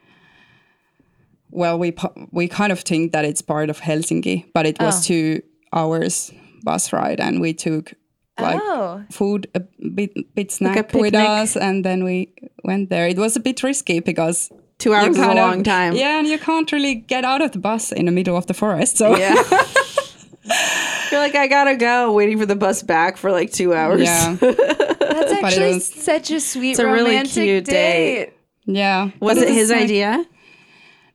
[1.52, 1.94] Well, we
[2.32, 5.08] we kind of think that it's part of Helsinki, but it was Oh.
[5.08, 6.32] two hours
[6.64, 7.94] bus ride, and we took
[8.40, 9.04] like oh.
[9.12, 9.60] food, a
[9.96, 13.08] bit bit snack with us, and then we went there.
[13.08, 15.94] It was a bit risky because Two hours is a of- long time.
[15.96, 18.54] Yeah, and you can't really get out of the bus in the middle of the
[18.54, 18.98] forest.
[18.98, 19.36] So Yeah.
[21.12, 24.02] You're like, I gotta go, waiting for the bus back for like two hours.
[24.02, 28.26] yeah, That's actually was- such a sweet It's a really cute date.
[28.26, 28.34] date.
[28.66, 29.12] yeah.
[29.20, 30.26] Was But it his like- idea?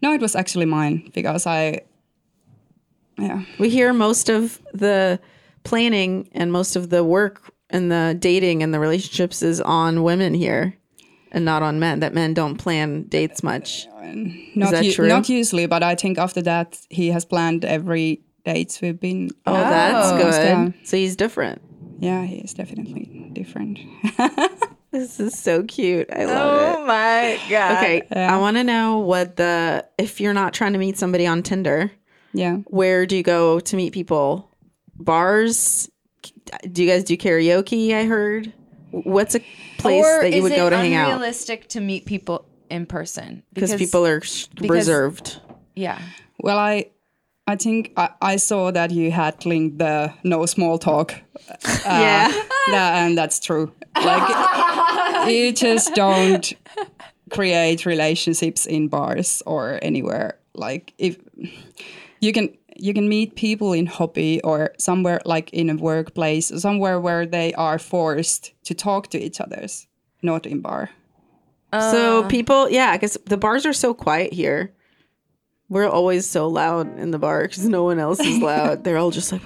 [0.01, 1.81] No, it was actually mine because I.
[3.19, 5.19] Yeah, We hear most of the
[5.65, 10.35] planning and most of the work and the dating and the relationships is on women
[10.35, 10.77] here
[11.33, 11.99] and not on men.
[11.99, 13.89] That men don't plan dates much.
[14.55, 15.09] not that u- true?
[15.09, 19.31] not usually, but I think after that he has planned every dates we've been.
[19.47, 20.17] Oh, that's Oh.
[20.17, 20.33] good.
[20.35, 20.71] Yeah.
[20.85, 21.61] So he's different.
[22.01, 23.79] Yeah, he is definitely different.
[24.91, 26.09] This is so cute.
[26.11, 26.77] I love oh it.
[26.79, 27.77] Oh my god.
[27.77, 31.43] Okay, I want to know what the if you're not trying to meet somebody on
[31.43, 31.93] Tinder,
[32.33, 32.57] yeah.
[32.69, 34.49] where do you go to meet people?
[34.97, 35.91] Bars?
[36.73, 37.93] Do you guys do karaoke?
[37.95, 38.51] I heard.
[38.91, 39.41] What's a
[39.77, 41.13] place or that you would go to hang out?
[41.13, 45.41] unrealistic to meet people in person Because people are sh- because- reserved.
[45.77, 46.01] yeah.
[46.41, 46.87] Well, I
[47.49, 51.15] I think I, I saw that you had linked the no small talk.
[51.65, 52.29] Uh, Yeah.
[52.71, 53.73] that- and that's true.
[53.97, 56.53] Like you just don't
[57.31, 60.39] create relationships in bars or anywhere.
[60.55, 61.17] Like if
[62.21, 67.01] you can you can meet people in hobby or somewhere like in a workplace, somewhere
[67.01, 69.87] where they are forced to talk to each others,
[70.23, 70.91] not in bar.
[71.73, 74.73] so people, yeah, because the bars are so quiet here.
[75.71, 78.85] We're always so loud in the bar because no one else is loud.
[78.85, 79.43] They're all just like,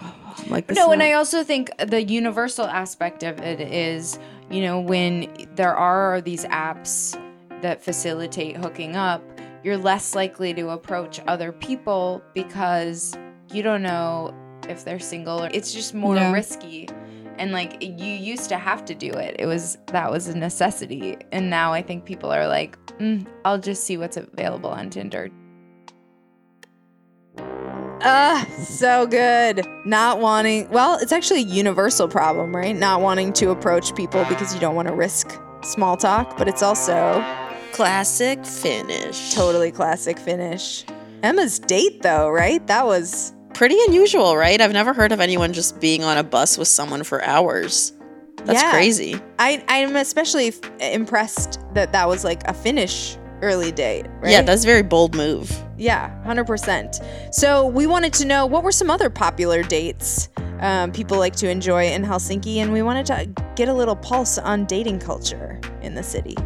[0.48, 0.76] like this.
[0.76, 1.02] No, and and.
[1.02, 4.18] I also think the universal aspect of it is,
[4.50, 7.18] you know, when there are these apps
[7.62, 9.22] that facilitate hooking up,
[9.64, 13.16] you're less likely to approach other people because
[13.52, 14.32] you don't know
[14.68, 16.32] if they're single or it's just more Yeah.
[16.32, 16.88] risky.
[17.38, 19.36] And like you used to have to do it.
[19.40, 21.16] It was that was a necessity.
[21.32, 25.28] And now I think people are like, mm, I'll just see what's available on Tinder.
[28.04, 29.64] Ah, so good.
[29.84, 32.74] Not wanting, well, it's actually a universal problem, right?
[32.76, 36.62] Not wanting to approach people because you don't want to risk small talk, but it's
[36.62, 37.24] also
[37.72, 39.32] Classic Finnish.
[39.34, 40.84] totally classic Finnish.
[41.22, 42.66] Emma's date, though, right?
[42.66, 44.60] That was, Pretty unusual, right?
[44.60, 47.92] I've never heard of anyone just being on a bus with someone for hours.
[48.44, 48.72] That's Yeah.
[48.72, 49.20] crazy.
[49.38, 54.06] I I'm especially impressed that that was like a Finnish early date.
[54.20, 54.32] Right?
[54.32, 55.50] Yeah, that's a very bold move.
[55.76, 57.34] Yeah, 100%.
[57.34, 60.28] So we wanted to know what were some other popular dates
[60.60, 64.38] um, people like to enjoy in Helsinki, and we wanted to get a little pulse
[64.38, 66.36] on dating culture in the city.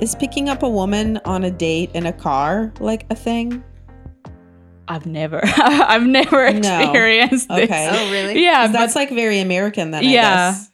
[0.00, 3.62] Is picking up a woman on a date in a car like a thing?
[4.88, 6.80] I've never, I've never No.
[6.80, 7.64] experienced this.
[7.70, 7.88] Okay.
[7.92, 8.42] Oh, really?
[8.42, 10.50] Yeah, 'Cause but that's like very American then, I Yeah.
[10.52, 10.69] guess.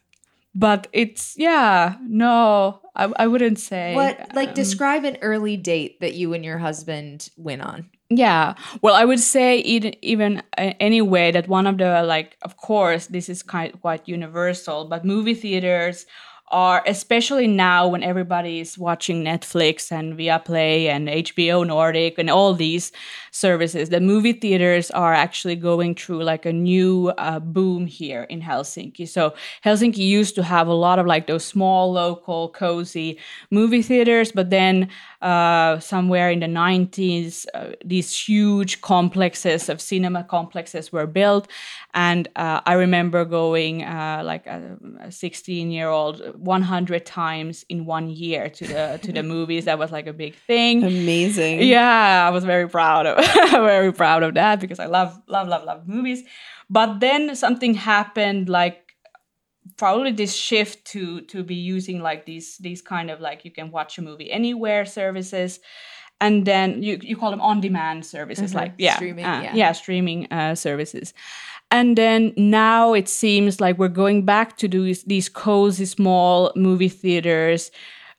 [0.56, 6.00] But it's yeah, no, I, I wouldn't say What like um, describe an early date
[6.00, 7.90] that you and your husband went on?
[8.08, 8.54] Yeah.
[8.80, 13.06] Well, I would say even even uh, anyway that one of the like of course
[13.08, 16.06] this is kind quite universal, but movie theaters
[16.48, 22.54] are especially now when everybody is watching Netflix and Viaplay and HBO Nordic and all
[22.54, 22.92] these
[23.32, 28.40] services, the movie theaters are actually going through like a new uh, boom here in
[28.40, 29.08] Helsinki.
[29.08, 33.18] So Helsinki used to have a lot of like those small, local, cozy
[33.50, 34.88] movie theaters, but then
[35.26, 41.48] uh, somewhere in the 90s, uh, these huge complexes of cinema complexes were built.
[41.94, 44.78] And uh, I remember going uh, like a
[45.10, 49.64] 16 year old 100 times in one year to the to the movies.
[49.64, 50.84] That was like a big thing.
[50.84, 51.62] Amazing.
[51.62, 53.16] Yeah, I was very proud of
[53.50, 56.22] very proud of that because I love love love love movies.
[56.70, 58.85] But then something happened like
[59.76, 63.70] probably this shift to to be using like these these kind of like you can
[63.70, 65.60] watch a movie anywhere services
[66.20, 69.54] and then you you call them on demand services like yeah Streaming, uh, yeah.
[69.54, 71.12] yeah streaming uh, services
[71.70, 76.88] and then now it seems like we're going back to these these cozy small movie
[76.88, 77.70] theaters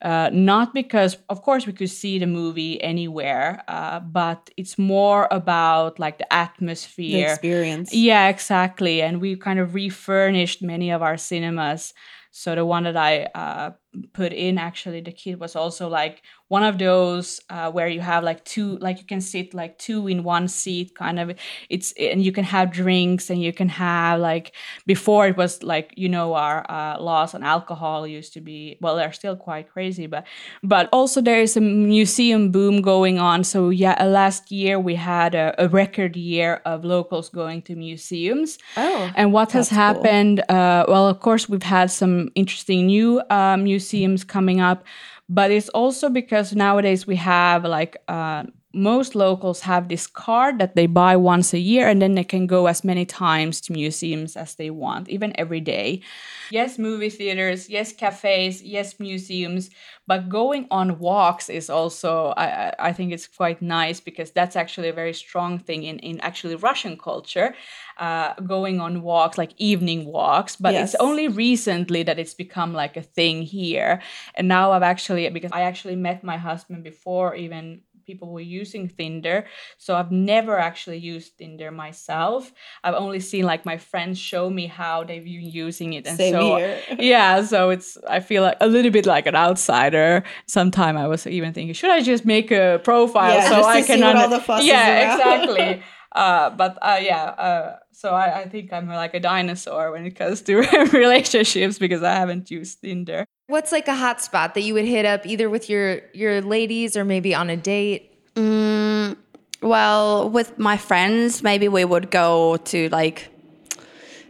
[0.02, 5.26] uh, not because of course we could see the movie anywhere uh, but it's more
[5.30, 7.92] about like the atmosphere, The experience.
[7.94, 9.02] yeah, exactly.
[9.02, 11.94] And we kind of refurnished many of our cinemas.
[12.30, 13.70] So the one that I uh,
[14.12, 18.24] put in, actually, the kid was also like one of those uh, where you have
[18.24, 21.32] like two, like you can sit like two in one seat, kind of.
[21.68, 24.52] It's and you can have drinks and you can have like
[24.86, 28.96] before it was like you know our uh, laws on alcohol used to be well
[28.96, 30.26] they're still quite crazy, but
[30.62, 33.44] but also there is a museum boom going on.
[33.44, 37.76] So yeah, uh, last year we had a, a record year of locals going to
[37.76, 38.58] museums.
[38.76, 39.12] Oh.
[39.16, 40.40] And what has happened?
[40.48, 44.84] Uh, well, of course, we've had some interesting new uh, museums coming up,
[45.28, 50.76] but it's also because nowadays we have like uh, most locals have this card that
[50.76, 54.36] they buy once a year and then they can go as many times to museums
[54.36, 56.02] as they want, even every day.
[56.50, 59.70] Yes, movie theaters, yes, cafes, yes, museums,
[60.06, 64.88] but going on walks is also, I, I think it's quite nice because that's actually
[64.88, 67.54] a very strong thing in, in actually Russian culture,
[67.98, 70.56] uh, going on walks, like evening walks.
[70.56, 74.00] But it's only recently that it's become like a thing here.
[74.34, 78.88] And now I've actually, because I actually met my husband before even people were using
[78.88, 79.44] Tinder.
[79.76, 82.50] So I've never actually used Tinder myself.
[82.82, 86.06] I've only seen like my friends show me how they've been using it.
[86.06, 86.80] And Same so here.
[86.98, 90.24] yeah, so it's I feel like a little bit like an outsider.
[90.46, 94.00] Sometime I was even thinking, should I just make a profile Yeah, so I can
[94.00, 95.82] what under- all the fuss is yeah, exactly.
[96.16, 100.16] uh, but uh, yeah, uh, so I, I think I'm like a dinosaur when it
[100.16, 100.56] comes to
[100.92, 103.26] relationships because I haven't used Tinder.
[103.48, 106.98] What's like a hot spot that you would hit up either with your your ladies
[106.98, 108.12] or maybe on a date?
[108.34, 109.16] Mm,
[109.62, 113.28] well, with my friends, maybe we would go to like.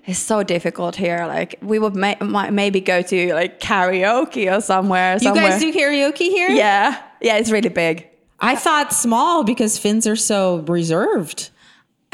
[0.05, 1.27] It's so difficult here.
[1.27, 5.15] Like we would may, might maybe go to like karaoke or somewhere.
[5.15, 5.51] You somewhere.
[5.51, 6.51] guys do karaoke here?
[6.51, 8.07] Yeah, yeah, it's really big.
[8.39, 11.51] I thought small because Finns are so reserved.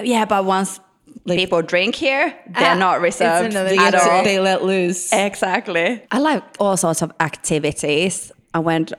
[0.02, 0.80] Yeah, but once
[1.26, 4.24] people drink here, they're Ah, not reserved another They, at all.
[4.24, 5.12] they let loose.
[5.12, 6.02] Exactly.
[6.10, 8.32] I like all sorts of activities.
[8.52, 8.92] I went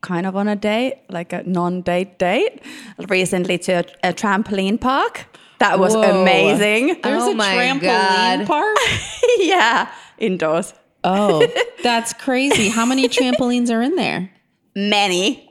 [0.00, 2.60] kind of on a date, like a non-date date,
[3.08, 5.26] recently to a, a trampoline park.
[5.58, 6.22] That was Whoa.
[6.22, 7.00] amazing.
[7.02, 8.46] There's Oh a my trampoline God.
[8.46, 8.76] park.
[9.38, 10.72] yeah, indoors.
[11.04, 11.46] Oh,
[11.82, 12.68] that's crazy.
[12.68, 14.30] How many trampolines are in there?
[14.76, 15.44] Many.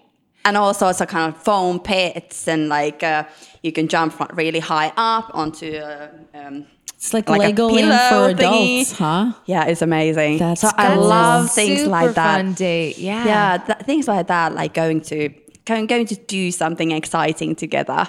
[0.46, 3.26] And all sorts of kind of foam pits and like uh,
[3.68, 7.94] you can jump from really high up onto uh, um, It's like, Like a Legoland
[8.10, 8.80] for thingy.
[8.82, 9.26] adults, huh?
[9.46, 10.34] yeah, it's amazing.
[10.40, 12.38] That's so I love things Super like that.
[12.38, 12.98] Fun date.
[12.98, 13.26] Yeah.
[13.32, 15.20] yeah, th- things like that, like going to
[15.66, 18.08] going, going to do something exciting together,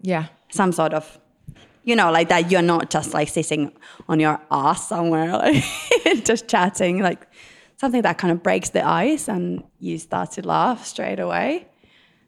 [0.00, 0.24] Yeah.
[0.50, 1.04] some sort of,
[1.84, 2.50] you know, like that.
[2.50, 3.62] You're not just like sitting
[4.08, 5.30] on your ass somewhere,
[6.06, 7.22] like just chatting, like
[7.76, 11.66] something that kind of breaks the ice, and you start to laugh straight away.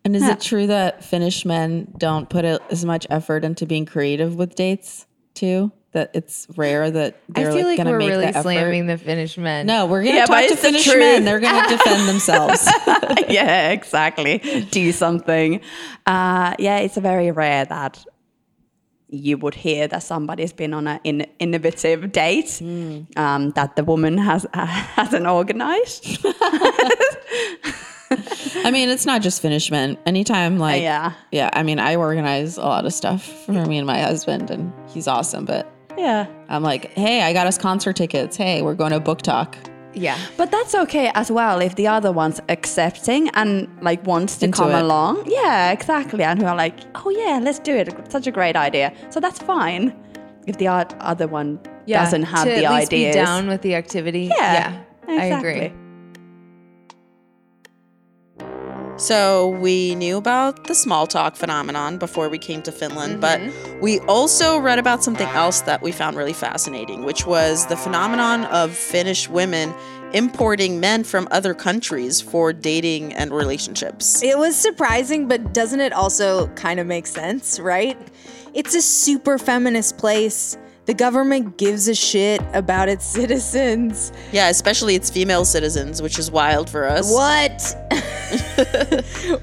[0.08, 4.36] And is it true that Finnish men don't put as much effort into being creative
[4.36, 5.70] with dates too?
[5.92, 9.66] that it's rare that they're feel like, gonna we're really the slamming the Finnish men.
[9.66, 11.24] No, we're gonna Yeah, talk to it's the Finnish men.
[11.24, 12.70] They're gonna defend themselves.
[13.28, 14.38] yeah, exactly.
[14.70, 15.60] Do something.
[16.06, 18.04] Uh, yeah, it's very rare that
[19.08, 22.60] you would hear that somebody's been on an in, innovative date
[23.16, 26.18] um, that the woman has uh, hasn't organized.
[28.64, 29.96] I mean, it's not just Finnish men.
[30.06, 31.12] Anytime, like, yeah.
[31.32, 31.50] yeah.
[31.52, 35.06] I mean, I organize a lot of stuff for me and my husband, and he's
[35.08, 35.44] awesome.
[35.44, 36.26] But Yeah.
[36.48, 38.36] I'm like, hey, I got us concert tickets.
[38.36, 39.56] Hey, we're going to book talk.
[39.94, 40.16] Yeah.
[40.36, 44.58] But that's okay as well if the other one's accepting and like wants to Into
[44.58, 44.82] come it.
[44.82, 45.24] along.
[45.26, 46.22] Yeah, exactly.
[46.22, 47.88] And who are like, oh yeah, let's do it.
[48.10, 48.92] Such a great idea.
[49.10, 49.92] So that's fine
[50.46, 52.04] if the o- other one Yeah.
[52.04, 53.16] doesn't have to the at least ideas.
[53.16, 54.30] Be down with the activity.
[54.34, 55.72] Yeah, I agree.
[58.98, 63.80] So we knew about the small talk phenomenon before we came to Finland, but mm-hmm.
[63.80, 68.46] we also read about something else that we found really fascinating, which was the phenomenon
[68.46, 69.72] of Finnish women
[70.14, 74.20] importing men from other countries for dating and relationships.
[74.20, 77.96] It was surprising, but doesn't it also kind of make sense, right?
[78.52, 80.58] It's a super feminist place.
[80.86, 84.10] The government gives a shit about its citizens.
[84.32, 87.12] Yeah, especially its female citizens, which is wild for us.
[87.12, 87.76] What?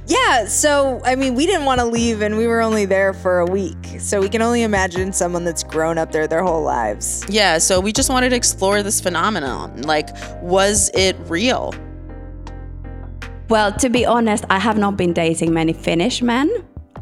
[0.08, 3.40] yeah, so I mean, we didn't want to leave and we were only there for
[3.40, 3.78] a week.
[4.00, 7.26] So we can only imagine someone that's grown up there their whole lives.
[7.30, 9.82] Yeah, so we just wanted to explore this phenomenon.
[9.84, 10.10] Like,
[10.42, 11.74] was it real?
[13.50, 16.50] Well, to be honest, I have not been dating many Finnish men.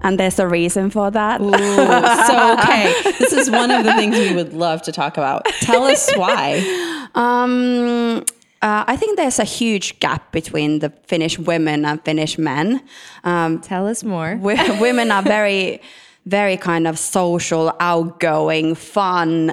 [0.02, 1.40] And there's a reason for that.
[2.28, 5.46] so, okay, this is one of the things we would love to talk about.
[5.62, 6.90] Tell us why.
[7.16, 8.26] Um,
[8.64, 12.82] uh, I think there's a huge gap between the Finnish women and Finnish men.
[13.24, 14.38] Um, Tell us more.
[14.38, 15.82] wo- women are very,
[16.26, 19.52] very kind of social, outgoing, fun,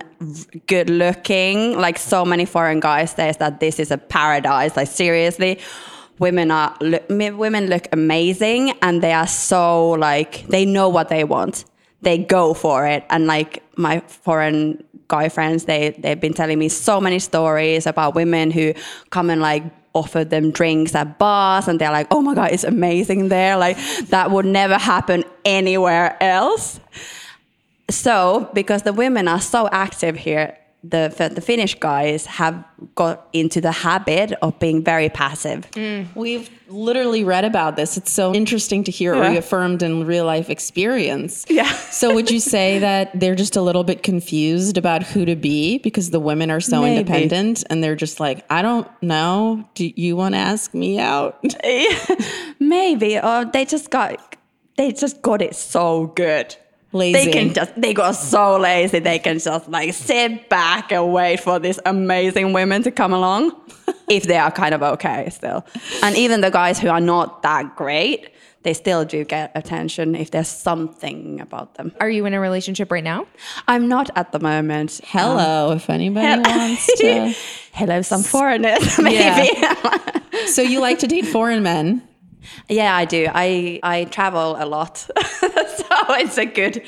[0.66, 1.77] good looking.
[1.77, 4.77] Like so many foreign guys says that this is a paradise.
[4.77, 5.59] Like seriously,
[6.20, 11.25] women are look, women look amazing, and they are so like they know what they
[11.25, 11.64] want.
[12.03, 16.68] They go for it, and like my foreign guy friends, they they've been telling me
[16.68, 18.73] so many stories about women who
[19.11, 22.64] come and like offer them drinks at bars and they're like oh my god it's
[22.64, 23.57] amazing there.
[23.59, 23.77] Like
[24.09, 26.81] that would never happen anywhere else.
[27.90, 32.64] So because the women are so active here the, the finnish guys have
[32.95, 35.69] got into the habit of being very passive
[36.14, 37.97] We've literally read about this.
[37.97, 39.31] It's so interesting to hear Yeah.
[39.33, 41.45] reaffirmed in real life experience.
[41.51, 41.71] Yeah.
[41.90, 45.79] So, would you say that they're just a little bit confused about who to be
[45.79, 46.99] because the women are so Maybe.
[47.01, 49.69] independent and they're just like, I don't know.
[49.75, 51.43] Do you want to ask me out?
[52.59, 54.37] maybe or they just got
[54.77, 56.57] they just got it so good
[56.92, 57.24] Lazy.
[57.26, 61.38] They can just they got so lazy they can just like sit back and wait
[61.38, 63.53] for these amazing women to come along
[64.09, 65.64] if they are kind of okay still.
[66.03, 68.31] And even the guys who are not that great,
[68.62, 71.92] they still do get attention if there's something about them.
[72.00, 73.26] Are you in a relationship right now?
[73.68, 75.00] I'm not at the moment.
[75.05, 77.35] Hello, um, if anybody wants to.
[77.72, 79.48] Hello, some foreigners, maybe.
[80.46, 82.03] So, you like to date foreign men?
[82.68, 83.26] Yeah, I do.
[83.33, 84.98] I I travel a lot,
[85.38, 85.87] so
[86.18, 86.83] it's a good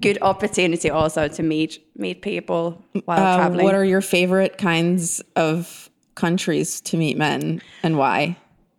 [0.00, 3.64] good opportunity also to meet meet people while Uh, traveling.
[3.64, 8.36] what are your favorite kinds of countries to meet men and why?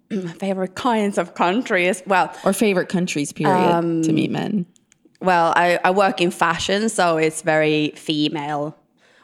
[0.40, 2.04] favorite kinds of countries?
[2.06, 4.66] Well, Or favorite countries, period, Um, to meet men?
[5.22, 8.76] well, I, I work in fashion, so it's very female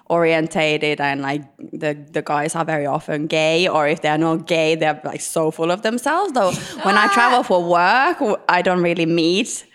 [0.09, 4.75] orientated and like the, the guys are very often gay or if they're not gay
[4.75, 6.51] they're like so full of themselves though
[6.83, 8.17] when i travel for work
[8.47, 9.65] i don't really meet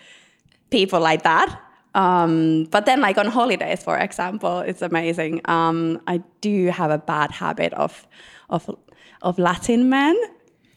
[0.69, 1.59] people like that
[1.95, 6.97] um, but then like on holidays for example it's amazing um, i do have a
[6.97, 8.07] bad habit of
[8.49, 8.69] of
[9.21, 10.15] of latin men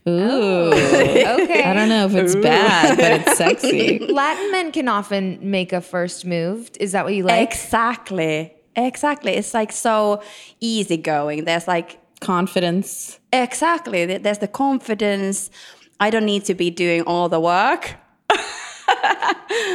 [0.09, 0.73] Ooh.
[1.27, 1.64] Okay.
[1.64, 3.99] I don't know if it's bad, but it's sexy.
[4.12, 6.71] Latin men can often make a first move.
[6.79, 7.49] Is that what you like?
[7.49, 10.22] exactly exactly it's like so
[10.60, 13.20] easygoing there's like Confidence.
[13.32, 14.06] Exactly.
[14.06, 15.50] There's the confidence.
[16.00, 17.94] I don't need to be doing all the work.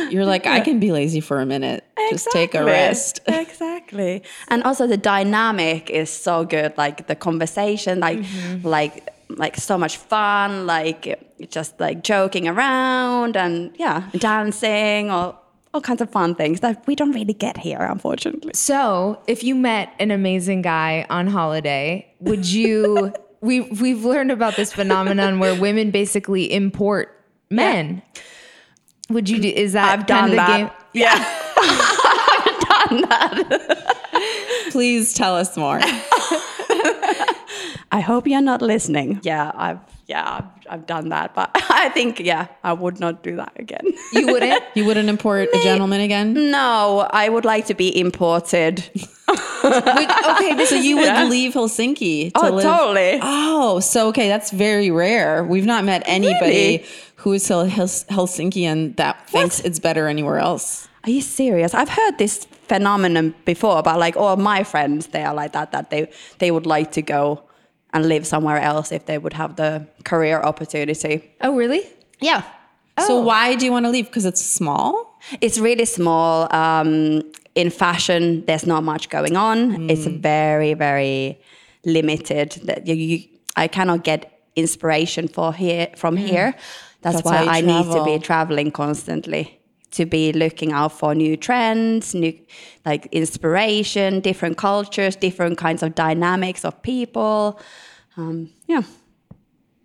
[0.09, 1.85] You're like, I can be lazy for a minute.
[2.09, 3.19] Just take a rest.
[3.27, 4.23] exactly.
[4.47, 6.75] And also the dynamic is so good.
[6.77, 8.67] Like the conversation, like Mm-hmm.
[8.67, 15.37] like like so much fun, like just like joking around and yeah, dancing or
[15.73, 18.51] all kinds of fun things that we don't really get here, unfortunately.
[18.53, 23.13] So, if you met an amazing guy on holiday, would you?
[23.41, 27.19] we we've learned about this phenomenon where women basically import
[27.49, 28.01] men.
[29.09, 29.49] Would you do?
[29.49, 30.57] Is that I've done that.
[30.57, 30.69] game?
[30.93, 31.15] Yeah.
[31.57, 33.97] I've done that.
[34.71, 35.79] Please tell us more.
[37.91, 39.19] I hope you're not listening.
[39.23, 39.79] Yeah, I've
[40.11, 41.49] yeah, I've, I've done that, but
[41.83, 43.85] I think yeah, I would not do that again.
[44.13, 44.63] You wouldn't?
[44.75, 46.27] You wouldn't import a gentleman again?
[46.51, 48.75] no, I would like to be imported.
[49.63, 52.63] okay, so you would leave Helsinki to Oh, live.
[52.63, 53.19] totally.
[53.21, 55.43] Oh, so okay, that's very rare.
[55.43, 56.85] We've not met anybody Really?
[57.21, 60.87] who is Hel- Hels- Helsinkian that thinks it's better anywhere else.
[61.05, 61.73] Are you serious?
[61.73, 65.89] I've heard this phenomenon before about like all my friends they are like that that
[65.89, 66.07] they
[66.39, 67.41] they would like to go
[67.93, 71.31] and live somewhere else if they would have the career opportunity.
[71.41, 71.83] Oh, really?
[72.19, 72.43] Yeah.
[72.97, 73.07] Oh.
[73.07, 74.05] So why do you want to leave?
[74.05, 75.17] Because it's small.
[75.39, 76.53] It's really small.
[76.55, 77.23] Um,
[77.55, 79.89] in fashion, there's not much going on.
[79.89, 81.39] It's very, very
[81.85, 82.61] limited.
[82.63, 86.53] That you, you, I cannot get inspiration for here from here.
[87.01, 89.60] That's, That's why I need to be traveling constantly
[89.91, 92.33] to be looking out for new trends, new
[92.85, 97.59] like inspiration, different cultures, different kinds of dynamics of people.
[98.17, 98.83] Um, yeah,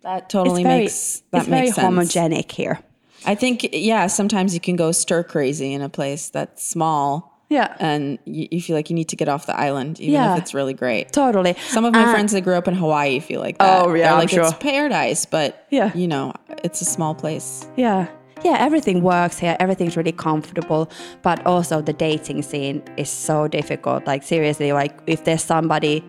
[0.01, 1.87] That totally very, makes that it's very makes sense.
[2.13, 2.79] homogenic here.
[3.25, 7.33] I think yeah, sometimes you can go stir crazy in a place that's small.
[7.49, 7.75] Yeah.
[7.79, 10.33] And you, you feel like you need to get off the island, even Yeah.
[10.35, 11.13] if it's really great.
[11.13, 11.55] Totally.
[11.69, 13.85] Some of my Uh, friends that grew up in Hawaii feel like that.
[13.85, 15.91] Oh, yeah, They're like it's paradise, but Yeah.
[15.95, 16.33] you know,
[16.63, 17.65] it's a small place.
[17.77, 18.07] Yeah.
[18.43, 19.55] Yeah, everything works here.
[19.59, 20.89] Everything's really comfortable.
[21.21, 24.05] But also the dating scene is so difficult.
[24.05, 26.03] Like seriously, like if there's somebody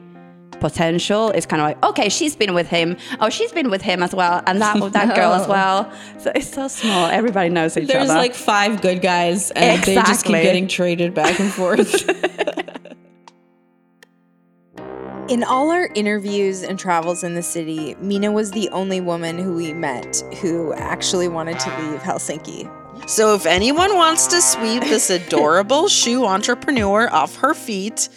[0.61, 2.97] potential, it's kind of like, okay, she's been with him.
[3.21, 4.43] Oh, she's been with him as well.
[4.47, 5.91] And that that girl as well.
[6.19, 7.07] So it's so small.
[7.07, 8.15] Everybody knows each There's other.
[8.15, 12.09] There's like five good guys, and they just keep getting traded back and forth.
[15.29, 19.53] In all our interviews and travels in the city, Minna was the only woman who
[19.53, 22.67] we met who actually wanted to leave Helsinki.
[23.07, 28.09] so if anyone wants to sweep this adorable shoe entrepreneur off her feet,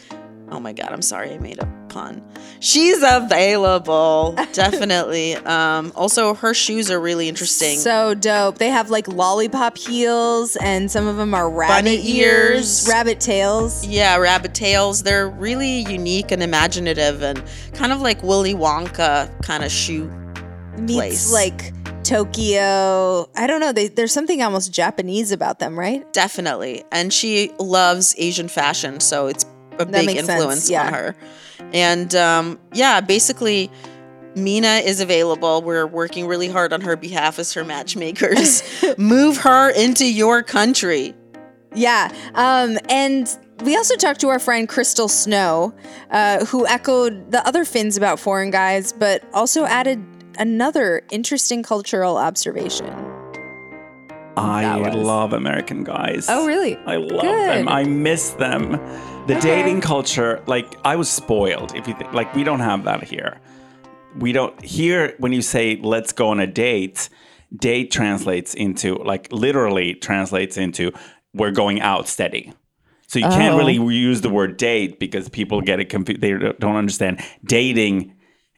[0.52, 2.24] oh my god, I'm sorry I made a pun.
[2.60, 5.36] She's available, definitely.
[5.36, 7.78] Um, also, her shoes are really interesting.
[7.78, 8.58] So dope.
[8.58, 13.86] They have like lollipop heels, and some of them are rabbit Bunny ears, rabbit tails.
[13.86, 15.04] Yeah, rabbit tails.
[15.04, 20.10] They're really unique and imaginative and kind of like Willy Wonka kind of shoe.
[20.78, 21.34] Meets place.
[21.34, 21.74] like
[22.04, 23.30] Tokyo.
[23.36, 23.72] I don't know.
[23.72, 26.12] They, there's something almost Japanese about them, right?
[26.14, 26.84] Definitely.
[26.92, 29.46] And she loves Asian fashion, so it's
[29.80, 30.88] a big makes sense, influence yeah.
[30.88, 31.16] on her.
[31.74, 33.72] And um, yeah, basically,
[34.36, 35.62] Minna is available.
[35.62, 38.64] We're working really hard on her behalf as her matchmakers.
[38.98, 41.14] Move her into your country.
[41.74, 42.14] Yeah.
[42.36, 43.30] Um, and
[43.64, 45.74] we also talked to our friend Cristal Snow,
[46.10, 50.04] uh, who echoed the other Finns about foreign guys, but also added
[50.38, 52.88] another interesting cultural observation.
[54.38, 56.28] I love American guys.
[56.30, 56.78] Oh, really?
[56.86, 57.50] I love Good.
[57.50, 57.68] them.
[57.68, 58.80] I miss them.
[59.28, 61.76] The dating culture, like I was spoiled.
[61.76, 63.40] If you think, like, we don't have that here.
[64.18, 67.08] We don't here when you say let's go on a date.
[67.56, 70.92] Date translates into like literally translates into
[71.34, 72.52] we're going out steady.
[73.08, 73.58] So you can't Oh.
[73.58, 76.22] really use the word date because people get it confused.
[76.22, 77.22] They don't understand.
[77.46, 78.14] Dating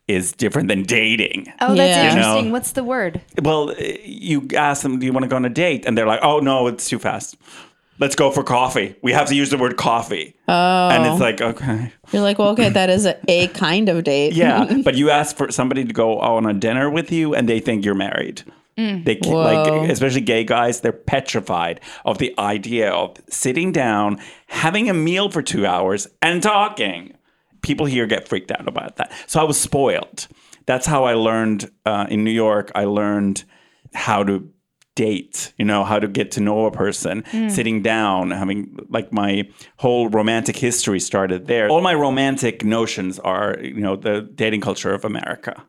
[0.08, 1.48] is different than dating.
[1.62, 2.04] Oh, that's Yeah.
[2.04, 2.10] You know.
[2.28, 2.52] interesting.
[2.52, 3.22] What's the word?
[3.42, 5.86] Well, uh, you ask them, do you want to go on a date?
[5.86, 7.36] And they're like, oh, no, it's too fast.
[8.00, 8.96] Let's go for coffee.
[9.02, 10.36] We have to use the word coffee.
[10.48, 10.90] Oh.
[10.90, 11.94] And it's like, okay.
[12.12, 14.34] You're like, well, okay, that is a, a kind of date.
[14.34, 14.82] Yeah.
[14.84, 17.86] but you ask for somebody to go on a dinner with you and they think
[17.86, 18.44] you're married.
[18.76, 19.44] They can't, Whoa.
[19.44, 25.30] like, especially gay guys, they're petrified of the idea of sitting down, having a meal
[25.30, 27.16] for two hours, and talking.
[27.62, 29.12] People here get freaked out about that.
[29.28, 30.28] So I was spoiled.
[30.66, 32.72] That's how I learned uh, in New York.
[32.74, 33.44] I learned
[33.94, 34.50] how to
[34.96, 39.48] date, you know, how to get to know a person, sitting down, having like my
[39.78, 41.70] whole romantic history started there.
[41.70, 45.64] All my romantic notions are, you know, the dating culture of America.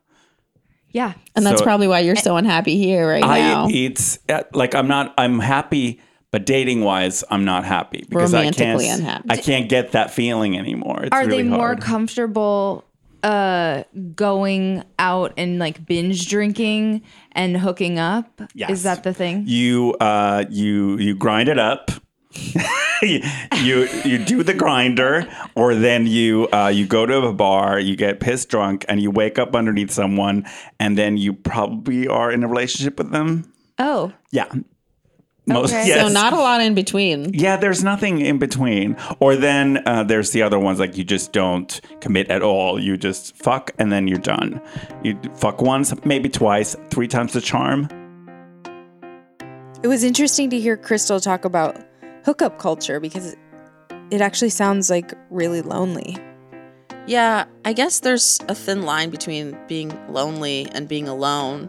[0.90, 1.14] Yeah.
[1.34, 3.66] And that's So- probably why you're so unhappy here right now.
[3.70, 6.00] It's uh, like I'm not I'm happy,
[6.30, 9.28] but dating wise, I'm not happy because I can't unhappy.
[9.30, 11.04] I can't get that feeling anymore.
[11.04, 11.80] It's Are really they more hard.
[11.80, 12.84] comfortable
[13.24, 13.82] uh
[14.14, 17.02] going out and like binge drinking
[17.32, 18.40] and hooking up?
[18.54, 18.70] Yes.
[18.70, 19.44] Is that the thing?
[19.46, 21.90] you uh you you grind it up.
[23.02, 27.94] you you do the Grindr, or then you uh, you go to a bar, you
[27.94, 30.44] get pissed drunk, and you wake up underneath someone,
[30.80, 33.52] and then you probably are in a relationship with them.
[33.78, 34.12] Oh.
[34.32, 34.50] Yeah.
[35.46, 35.88] Most, Okay.
[35.88, 36.06] yes.
[36.06, 37.32] So not a lot in between.
[37.34, 38.96] Yeah, there's nothing in between.
[39.20, 42.80] Or then uh, there's the other ones like you just don't commit at all.
[42.80, 44.60] You just fuck and then you're done.
[45.02, 47.88] You fuck once, maybe twice, three times the charm.
[49.82, 51.76] It was interesting to hear Cristal talk about
[52.24, 53.36] hookup culture because
[54.10, 56.16] it actually sounds like really lonely.
[57.06, 61.68] Yeah, I guess there's a thin line between being lonely and being alone.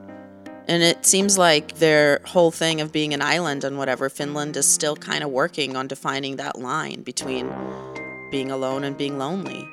[0.68, 4.68] And it seems like their whole thing of being an island and whatever, Finland is
[4.68, 7.54] still kind of working on defining that line between
[8.32, 9.68] being alone and being lonely.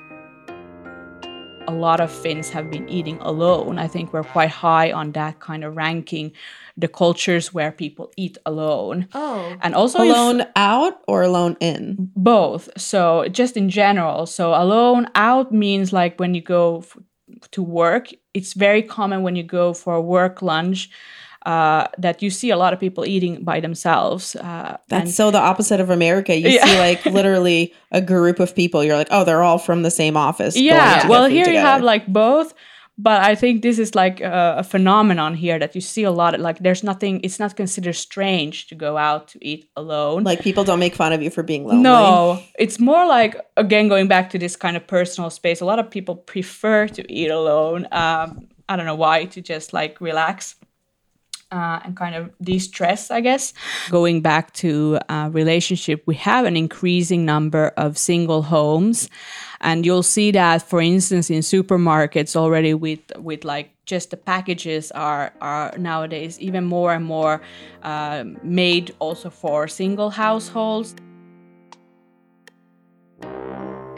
[1.69, 3.79] a lot of Finns have been eating alone.
[3.79, 6.33] I think we're quite high on that kind of ranking,
[6.77, 9.07] the cultures where people eat alone.
[9.15, 9.55] Oh.
[9.63, 12.11] And also if- Alone out or alone in?
[12.17, 12.69] both.
[12.77, 14.27] So just in general.
[14.27, 16.99] So alone out means like when you go f-
[17.53, 18.09] to work.
[18.35, 20.91] It's very common when you go for a work lunch
[21.47, 24.37] uh, that you see a lot of people eating by themselves.
[24.37, 26.37] Uh, That's and- so the opposite of America.
[26.37, 26.65] You Yeah.
[26.65, 28.85] see like literally a group of people.
[28.85, 30.57] You're like, oh, they're all from the same office.
[30.57, 31.07] yeah.
[31.09, 32.55] Well, here you have like both.
[33.03, 36.35] But I think this is like a, a phenomenon here that you see a lot.
[36.35, 37.21] Of, like, there's nothing.
[37.25, 40.23] It's not considered strange to go out to eat alone.
[40.23, 41.83] like people don't make fun of you for being lonely.
[41.83, 45.61] No, it's more like again going back to this kind of personal space.
[45.61, 47.89] A lot of people prefer to eat alone.
[47.91, 50.55] Um, I don't know why to just like relax.
[51.51, 53.53] Uh, and kind of de-stress, I guess.
[53.91, 59.11] Going back to uh, relationship, we have an increasing number of single homes,
[59.63, 64.91] and you'll see that, for instance, in supermarkets already with with like just the packages
[64.93, 67.41] are are nowadays even more and more
[67.83, 70.95] uh, made also for single households.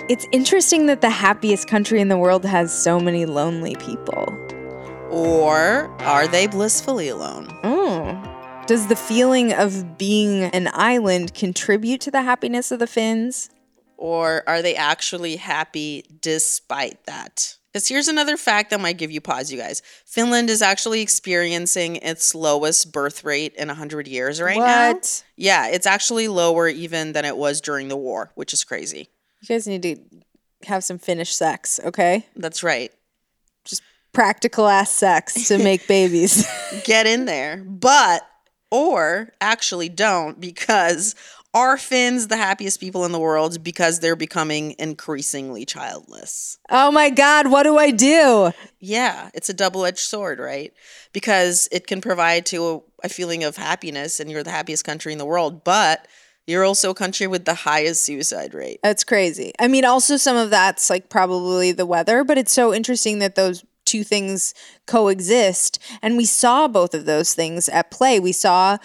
[0.07, 4.29] It's interesting that the happiest country in the world has so many lonely people.
[5.11, 7.49] Or are they blissfully alone?
[7.65, 8.21] Oh.
[8.67, 13.49] Does the feeling of being an island contribute to the happiness of the Finns?
[14.05, 17.57] Or are they actually happy despite that?
[17.73, 19.81] Because here's another fact that might give you pause, you guys.
[20.05, 24.93] Finland is actually experiencing its lowest birth rate in 100 years right now.
[24.93, 25.25] What?
[25.37, 29.09] Yeah, it's actually lower even than it was during the war, which is crazy.
[29.41, 29.97] You guys need to
[30.67, 32.27] have some Finnish sex, okay?
[32.37, 32.93] That's right.
[33.65, 33.81] Just
[34.13, 36.47] practical ass sex to make babies.
[36.85, 37.57] Get in there.
[37.57, 38.21] But,
[38.71, 41.15] or actually don't, because
[41.55, 46.59] are Finns the happiest people in the world because they're becoming increasingly childless?
[46.69, 48.51] oh my God, what do I do?
[48.81, 50.73] Yeah, it's a double edged sword, right?
[51.13, 52.69] Because it can provide to
[53.03, 56.07] a, a feeling of happiness and you're the happiest country in the world, but
[56.47, 58.81] you're also a country with the highest suicide rate.
[58.83, 59.53] That's crazy.
[59.59, 63.35] I mean, also some of that's like probably the weather, but it's so interesting that
[63.35, 64.55] those two things
[64.87, 65.79] coexist.
[66.03, 68.19] And we saw both of those things at play.
[68.19, 68.79] We saw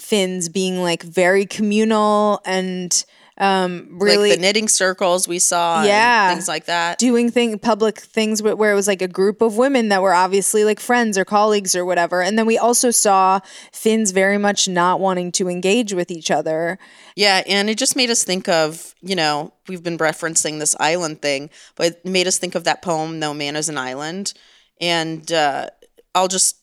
[0.00, 3.04] Finns being like very communal and
[3.40, 6.32] um really like the knitting circles we saw, and Yeah.
[6.34, 6.98] things like that.
[6.98, 10.12] doing thing public things where, where it was like a group of women that were
[10.12, 13.38] obviously like friends or colleagues or whatever and then we also saw
[13.72, 16.80] finns very much not wanting to engage with each other
[17.14, 21.22] Yeah, and it just made us think of, you know, we've been referencing this island
[21.22, 24.32] thing, but it made us think of that poem, No Man is an Island.
[24.80, 25.68] And uh,
[26.14, 26.56] I'll just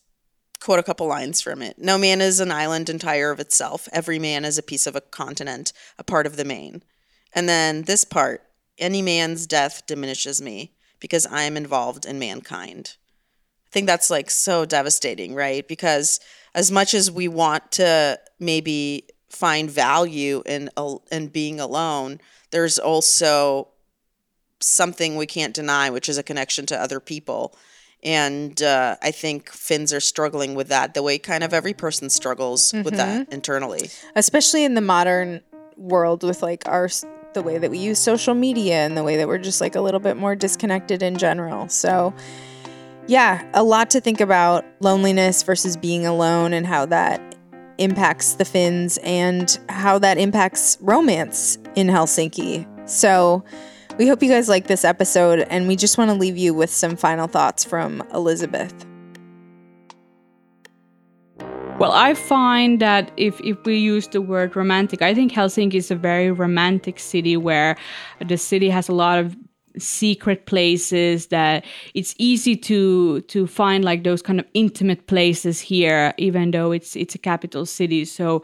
[0.60, 1.78] quote a couple lines from it.
[1.78, 3.88] No man is an island entire of itself.
[3.92, 6.82] Every man is a piece of a continent, a part of the main.
[7.32, 8.42] And then this part
[8.78, 12.96] any man's death diminishes me because I am involved in mankind.
[13.66, 15.66] I think that's like so devastating, right?
[15.66, 16.20] Because
[16.54, 20.70] as much as we want to maybe find value in
[21.10, 23.68] in being alone, there's also
[24.60, 27.56] something we can't deny, which is a connection to other people.
[28.02, 32.08] And uh, I think Finns are struggling with that the way kind of every person
[32.10, 33.90] struggles with that internally.
[34.14, 35.40] especially in the modern
[35.76, 36.88] world with like our
[37.34, 39.80] the way that we use social media and the way that we're just like a
[39.80, 41.68] little bit more disconnected in general.
[41.68, 42.14] So
[43.08, 47.20] yeah a lot to think about loneliness versus being alone and how that
[47.78, 52.66] impacts the finns and how that impacts romance in helsinki.
[52.88, 53.44] So
[53.98, 56.70] we hope you guys like this episode and we just want to leave you with
[56.70, 58.74] some final thoughts from Elisabeth.
[61.78, 65.90] Well, I find that if, if we use the word romantic, I think Helsinki is
[65.90, 67.76] a very romantic city where
[68.26, 69.36] the city has a lot of
[69.78, 76.14] secret places that it's easy to to find like those kind of intimate places here
[76.16, 78.06] even though it's it's a capital city.
[78.06, 78.42] So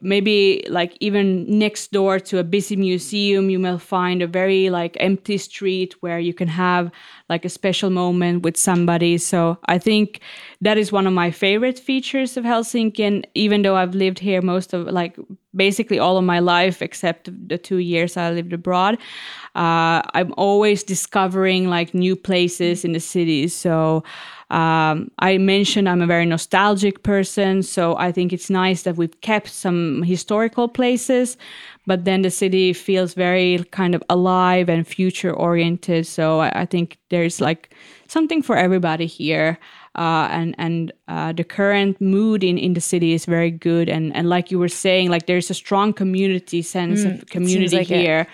[0.00, 4.96] maybe like even next door to a busy museum you may find a very like
[5.00, 6.90] empty street where you can have
[7.28, 9.18] like a special moment with somebody.
[9.18, 10.20] So i think
[10.60, 13.00] that is one of my favorite features of helsinki.
[13.00, 15.16] And even though i've lived here most of like
[15.54, 18.98] basically all of my life except the two years i lived abroad
[19.54, 23.48] uh, i'm always discovering like new places in the city.
[23.48, 24.02] So
[24.54, 29.20] um, I mentioned I'm a very nostalgic person, so I think it's nice that we've
[29.20, 31.36] kept some historical places,
[31.86, 36.06] but then the city feels very kind of alive and future oriented.
[36.06, 37.74] So I, I think there's like
[38.06, 39.58] something for everybody here.
[39.94, 43.88] Uh, and and uh, the current mood in, in the city is very good.
[43.88, 47.90] And and like you were saying like there's a strong community sense of community like
[47.90, 48.00] it.
[48.00, 48.26] here.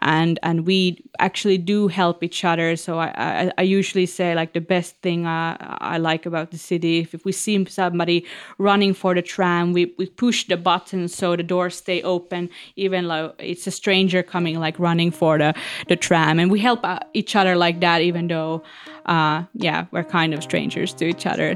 [0.00, 2.76] And and we actually do help each other.
[2.76, 6.58] So I, I I usually say like the best thing I, I like about the
[6.58, 8.24] city if, if we see somebody
[8.58, 13.08] running for the tram we, we push the button so the doors stay open even
[13.08, 15.54] though it's a stranger coming like running for the
[15.88, 16.38] the tram.
[16.38, 18.62] And we help uh, each other like that even though
[19.06, 21.54] uh yeah we're kind of strangers to each other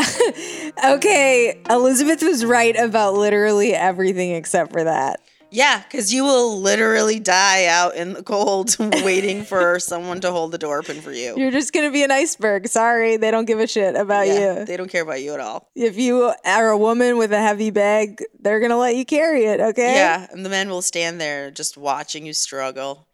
[0.84, 5.20] Okay, Elisabeth was right about literally everything except for that.
[5.50, 10.52] Yeah, because you will literally die out in the cold waiting for someone to hold
[10.52, 11.34] the door open for you.
[11.36, 12.68] You're just gonna be an iceberg.
[12.68, 14.64] Sorry, they don't give a shit about Yeah, you.
[14.66, 15.70] they don't care about you at all.
[15.74, 19.58] If you are a woman with a heavy bag, they're gonna let you carry it.
[19.60, 19.94] Okay.
[19.94, 23.07] Yeah, and the men will stand there just watching you struggle.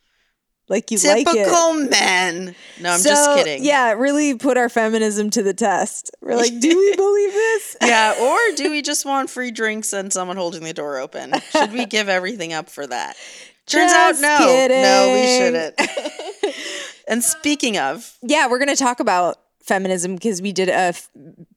[0.68, 1.32] Like you like it.
[1.32, 2.54] Typical men.
[2.80, 3.64] No, I'm just kidding.
[3.64, 6.10] Yeah, really put our feminism to the test.
[6.20, 7.76] We're like, do we believe this?
[7.84, 11.32] Yeah, or do we just want free drinks and someone holding the door open?
[11.50, 13.16] Should we give everything up for that?
[13.66, 14.68] Turns Just out no.
[14.68, 16.56] No, we shouldn't.
[17.08, 21.08] and speaking of, yeah, we're gonna talk about feminism because we did a f-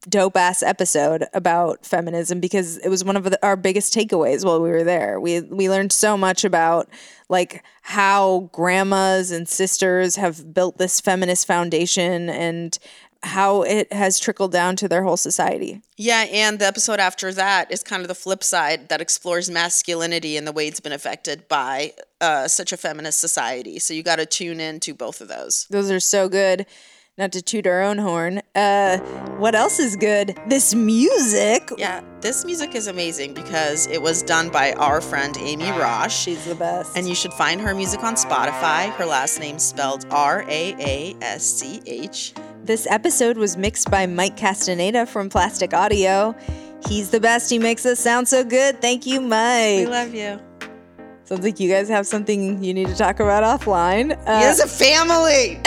[0.08, 4.62] dope ass episode about feminism because it was one of the, our biggest takeaways while
[4.62, 5.20] we were there.
[5.20, 6.88] We we learned so much about
[7.28, 12.78] like how grandmas and sisters have built this feminist foundation and
[13.22, 15.82] how it has trickled down to their whole society.
[15.96, 20.36] yeah, and the episode after that is kind of the flip side that explores masculinity
[20.36, 23.80] and the way it's been affected by uh, such a feminist society.
[23.80, 25.66] So you got to tune in to both of those.
[25.68, 26.64] Those are so good.
[27.18, 28.42] Not to toot our own horn.
[28.54, 28.98] Uh,
[29.38, 30.38] what else is good?
[30.46, 31.68] This music.
[31.76, 36.10] Yeah, this music is amazing because it was done by our friend Amy Raasch.
[36.24, 36.96] She's the best.
[36.96, 38.90] And you should find her music on Spotify.
[38.92, 42.34] Her last name's spelled R A A S C H.
[42.62, 46.36] This episode was mixed by Mike Castaneda from Plastic Audio.
[46.86, 47.50] He's the best.
[47.50, 48.80] He makes us sound so good.
[48.80, 49.78] Thank you, Mike.
[49.78, 50.38] We love you.
[51.28, 54.08] Sounds like you guys have something you need to talk about offline.
[54.08, 55.60] He Uh, has a family.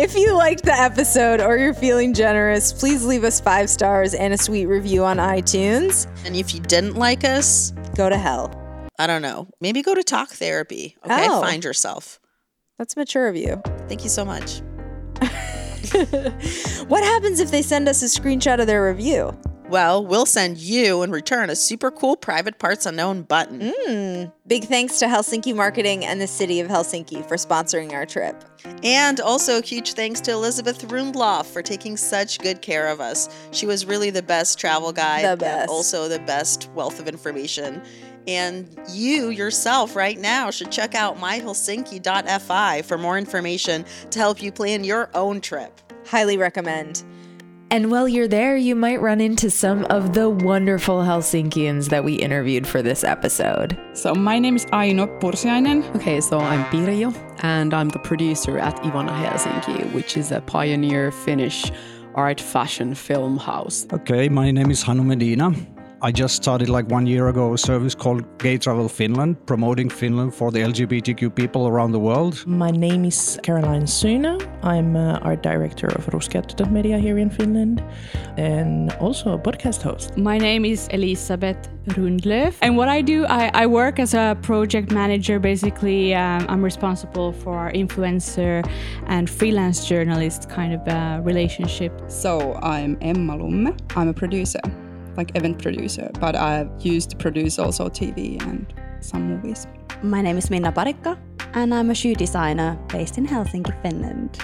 [0.00, 4.32] if you liked the episode or you're feeling generous, please leave us five stars and
[4.32, 6.06] a sweet review on iTunes.
[6.24, 8.50] and if you didn't like us, Go to hell.
[8.98, 9.46] I don't know.
[9.60, 10.96] Maybe go to talk therapy.
[11.04, 11.40] Okay, Oh.
[11.42, 12.18] find yourself.
[12.78, 13.60] That's mature of you.
[13.88, 14.62] Thank you so much.
[16.88, 19.36] What happens if they send us a screenshot of their review?
[19.68, 23.72] Well, we'll send you in return a super cool private parts unknown button.
[23.88, 24.32] Mm.
[24.46, 28.44] Big thanks to Helsinki Marketing and the City of Helsinki for sponsoring our trip.
[28.84, 33.28] And also huge thanks to Elisabeth Rundlöf for taking such good care of us.
[33.50, 35.68] She was really the best travel guide, The best.
[35.68, 37.82] also the best wealth of information.
[38.28, 44.52] And you yourself right now should check out myhelsinki.fi for more information to help you
[44.52, 45.80] plan your own trip.
[46.06, 47.02] Highly recommend.
[47.68, 52.14] And while you're there, you might run into some of the wonderful Helsinkians that we
[52.14, 53.76] interviewed for this episode.
[53.92, 55.82] So my name is Aino Pursiainen.
[55.96, 57.12] Okay, so I'm Pirjo,
[57.42, 61.72] and I'm the producer at Ivana Helsinki, which is a pioneer Finnish
[62.14, 63.84] art fashion film house.
[63.92, 65.52] Okay, my name is Hannu Medina.
[66.02, 70.34] I just started like one year ago a service called Gay Travel Finland, promoting Finland
[70.34, 72.46] for the LGBTQ people around the world.
[72.46, 74.36] My name is Caroline Suinner.
[74.62, 77.82] I'm uh, art director of Ruskeat Media here in Finland
[78.36, 80.18] and also a podcast host.
[80.18, 82.56] My name is Elisabeth Rundlöf.
[82.60, 85.38] And what I do, I, I work as a project manager.
[85.38, 88.62] Basically, um, I'm responsible for our influencer
[89.06, 91.92] and freelance journalist kind of uh, relationship.
[92.08, 93.74] So I'm Emma Lumme.
[93.96, 94.60] I'm a producer,
[95.16, 99.66] like event producer, but I've used to produce also TV and some movies.
[100.02, 101.18] My name is Minna Parikka,
[101.54, 104.38] and I'm a shoe designer based in Helsinki, Finland.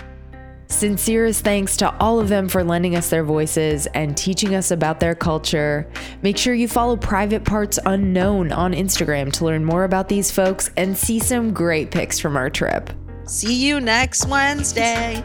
[0.72, 5.00] Sincerest thanks to all of them for lending us their voices and teaching us about
[5.00, 5.86] their culture.
[6.22, 10.70] Make sure you follow Private Parts Unknown on Instagram to learn more about these folks
[10.78, 12.90] and see some great pics from our trip.
[13.26, 15.22] See you next Wednesday.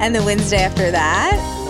[0.00, 1.64] And the Wednesday after that,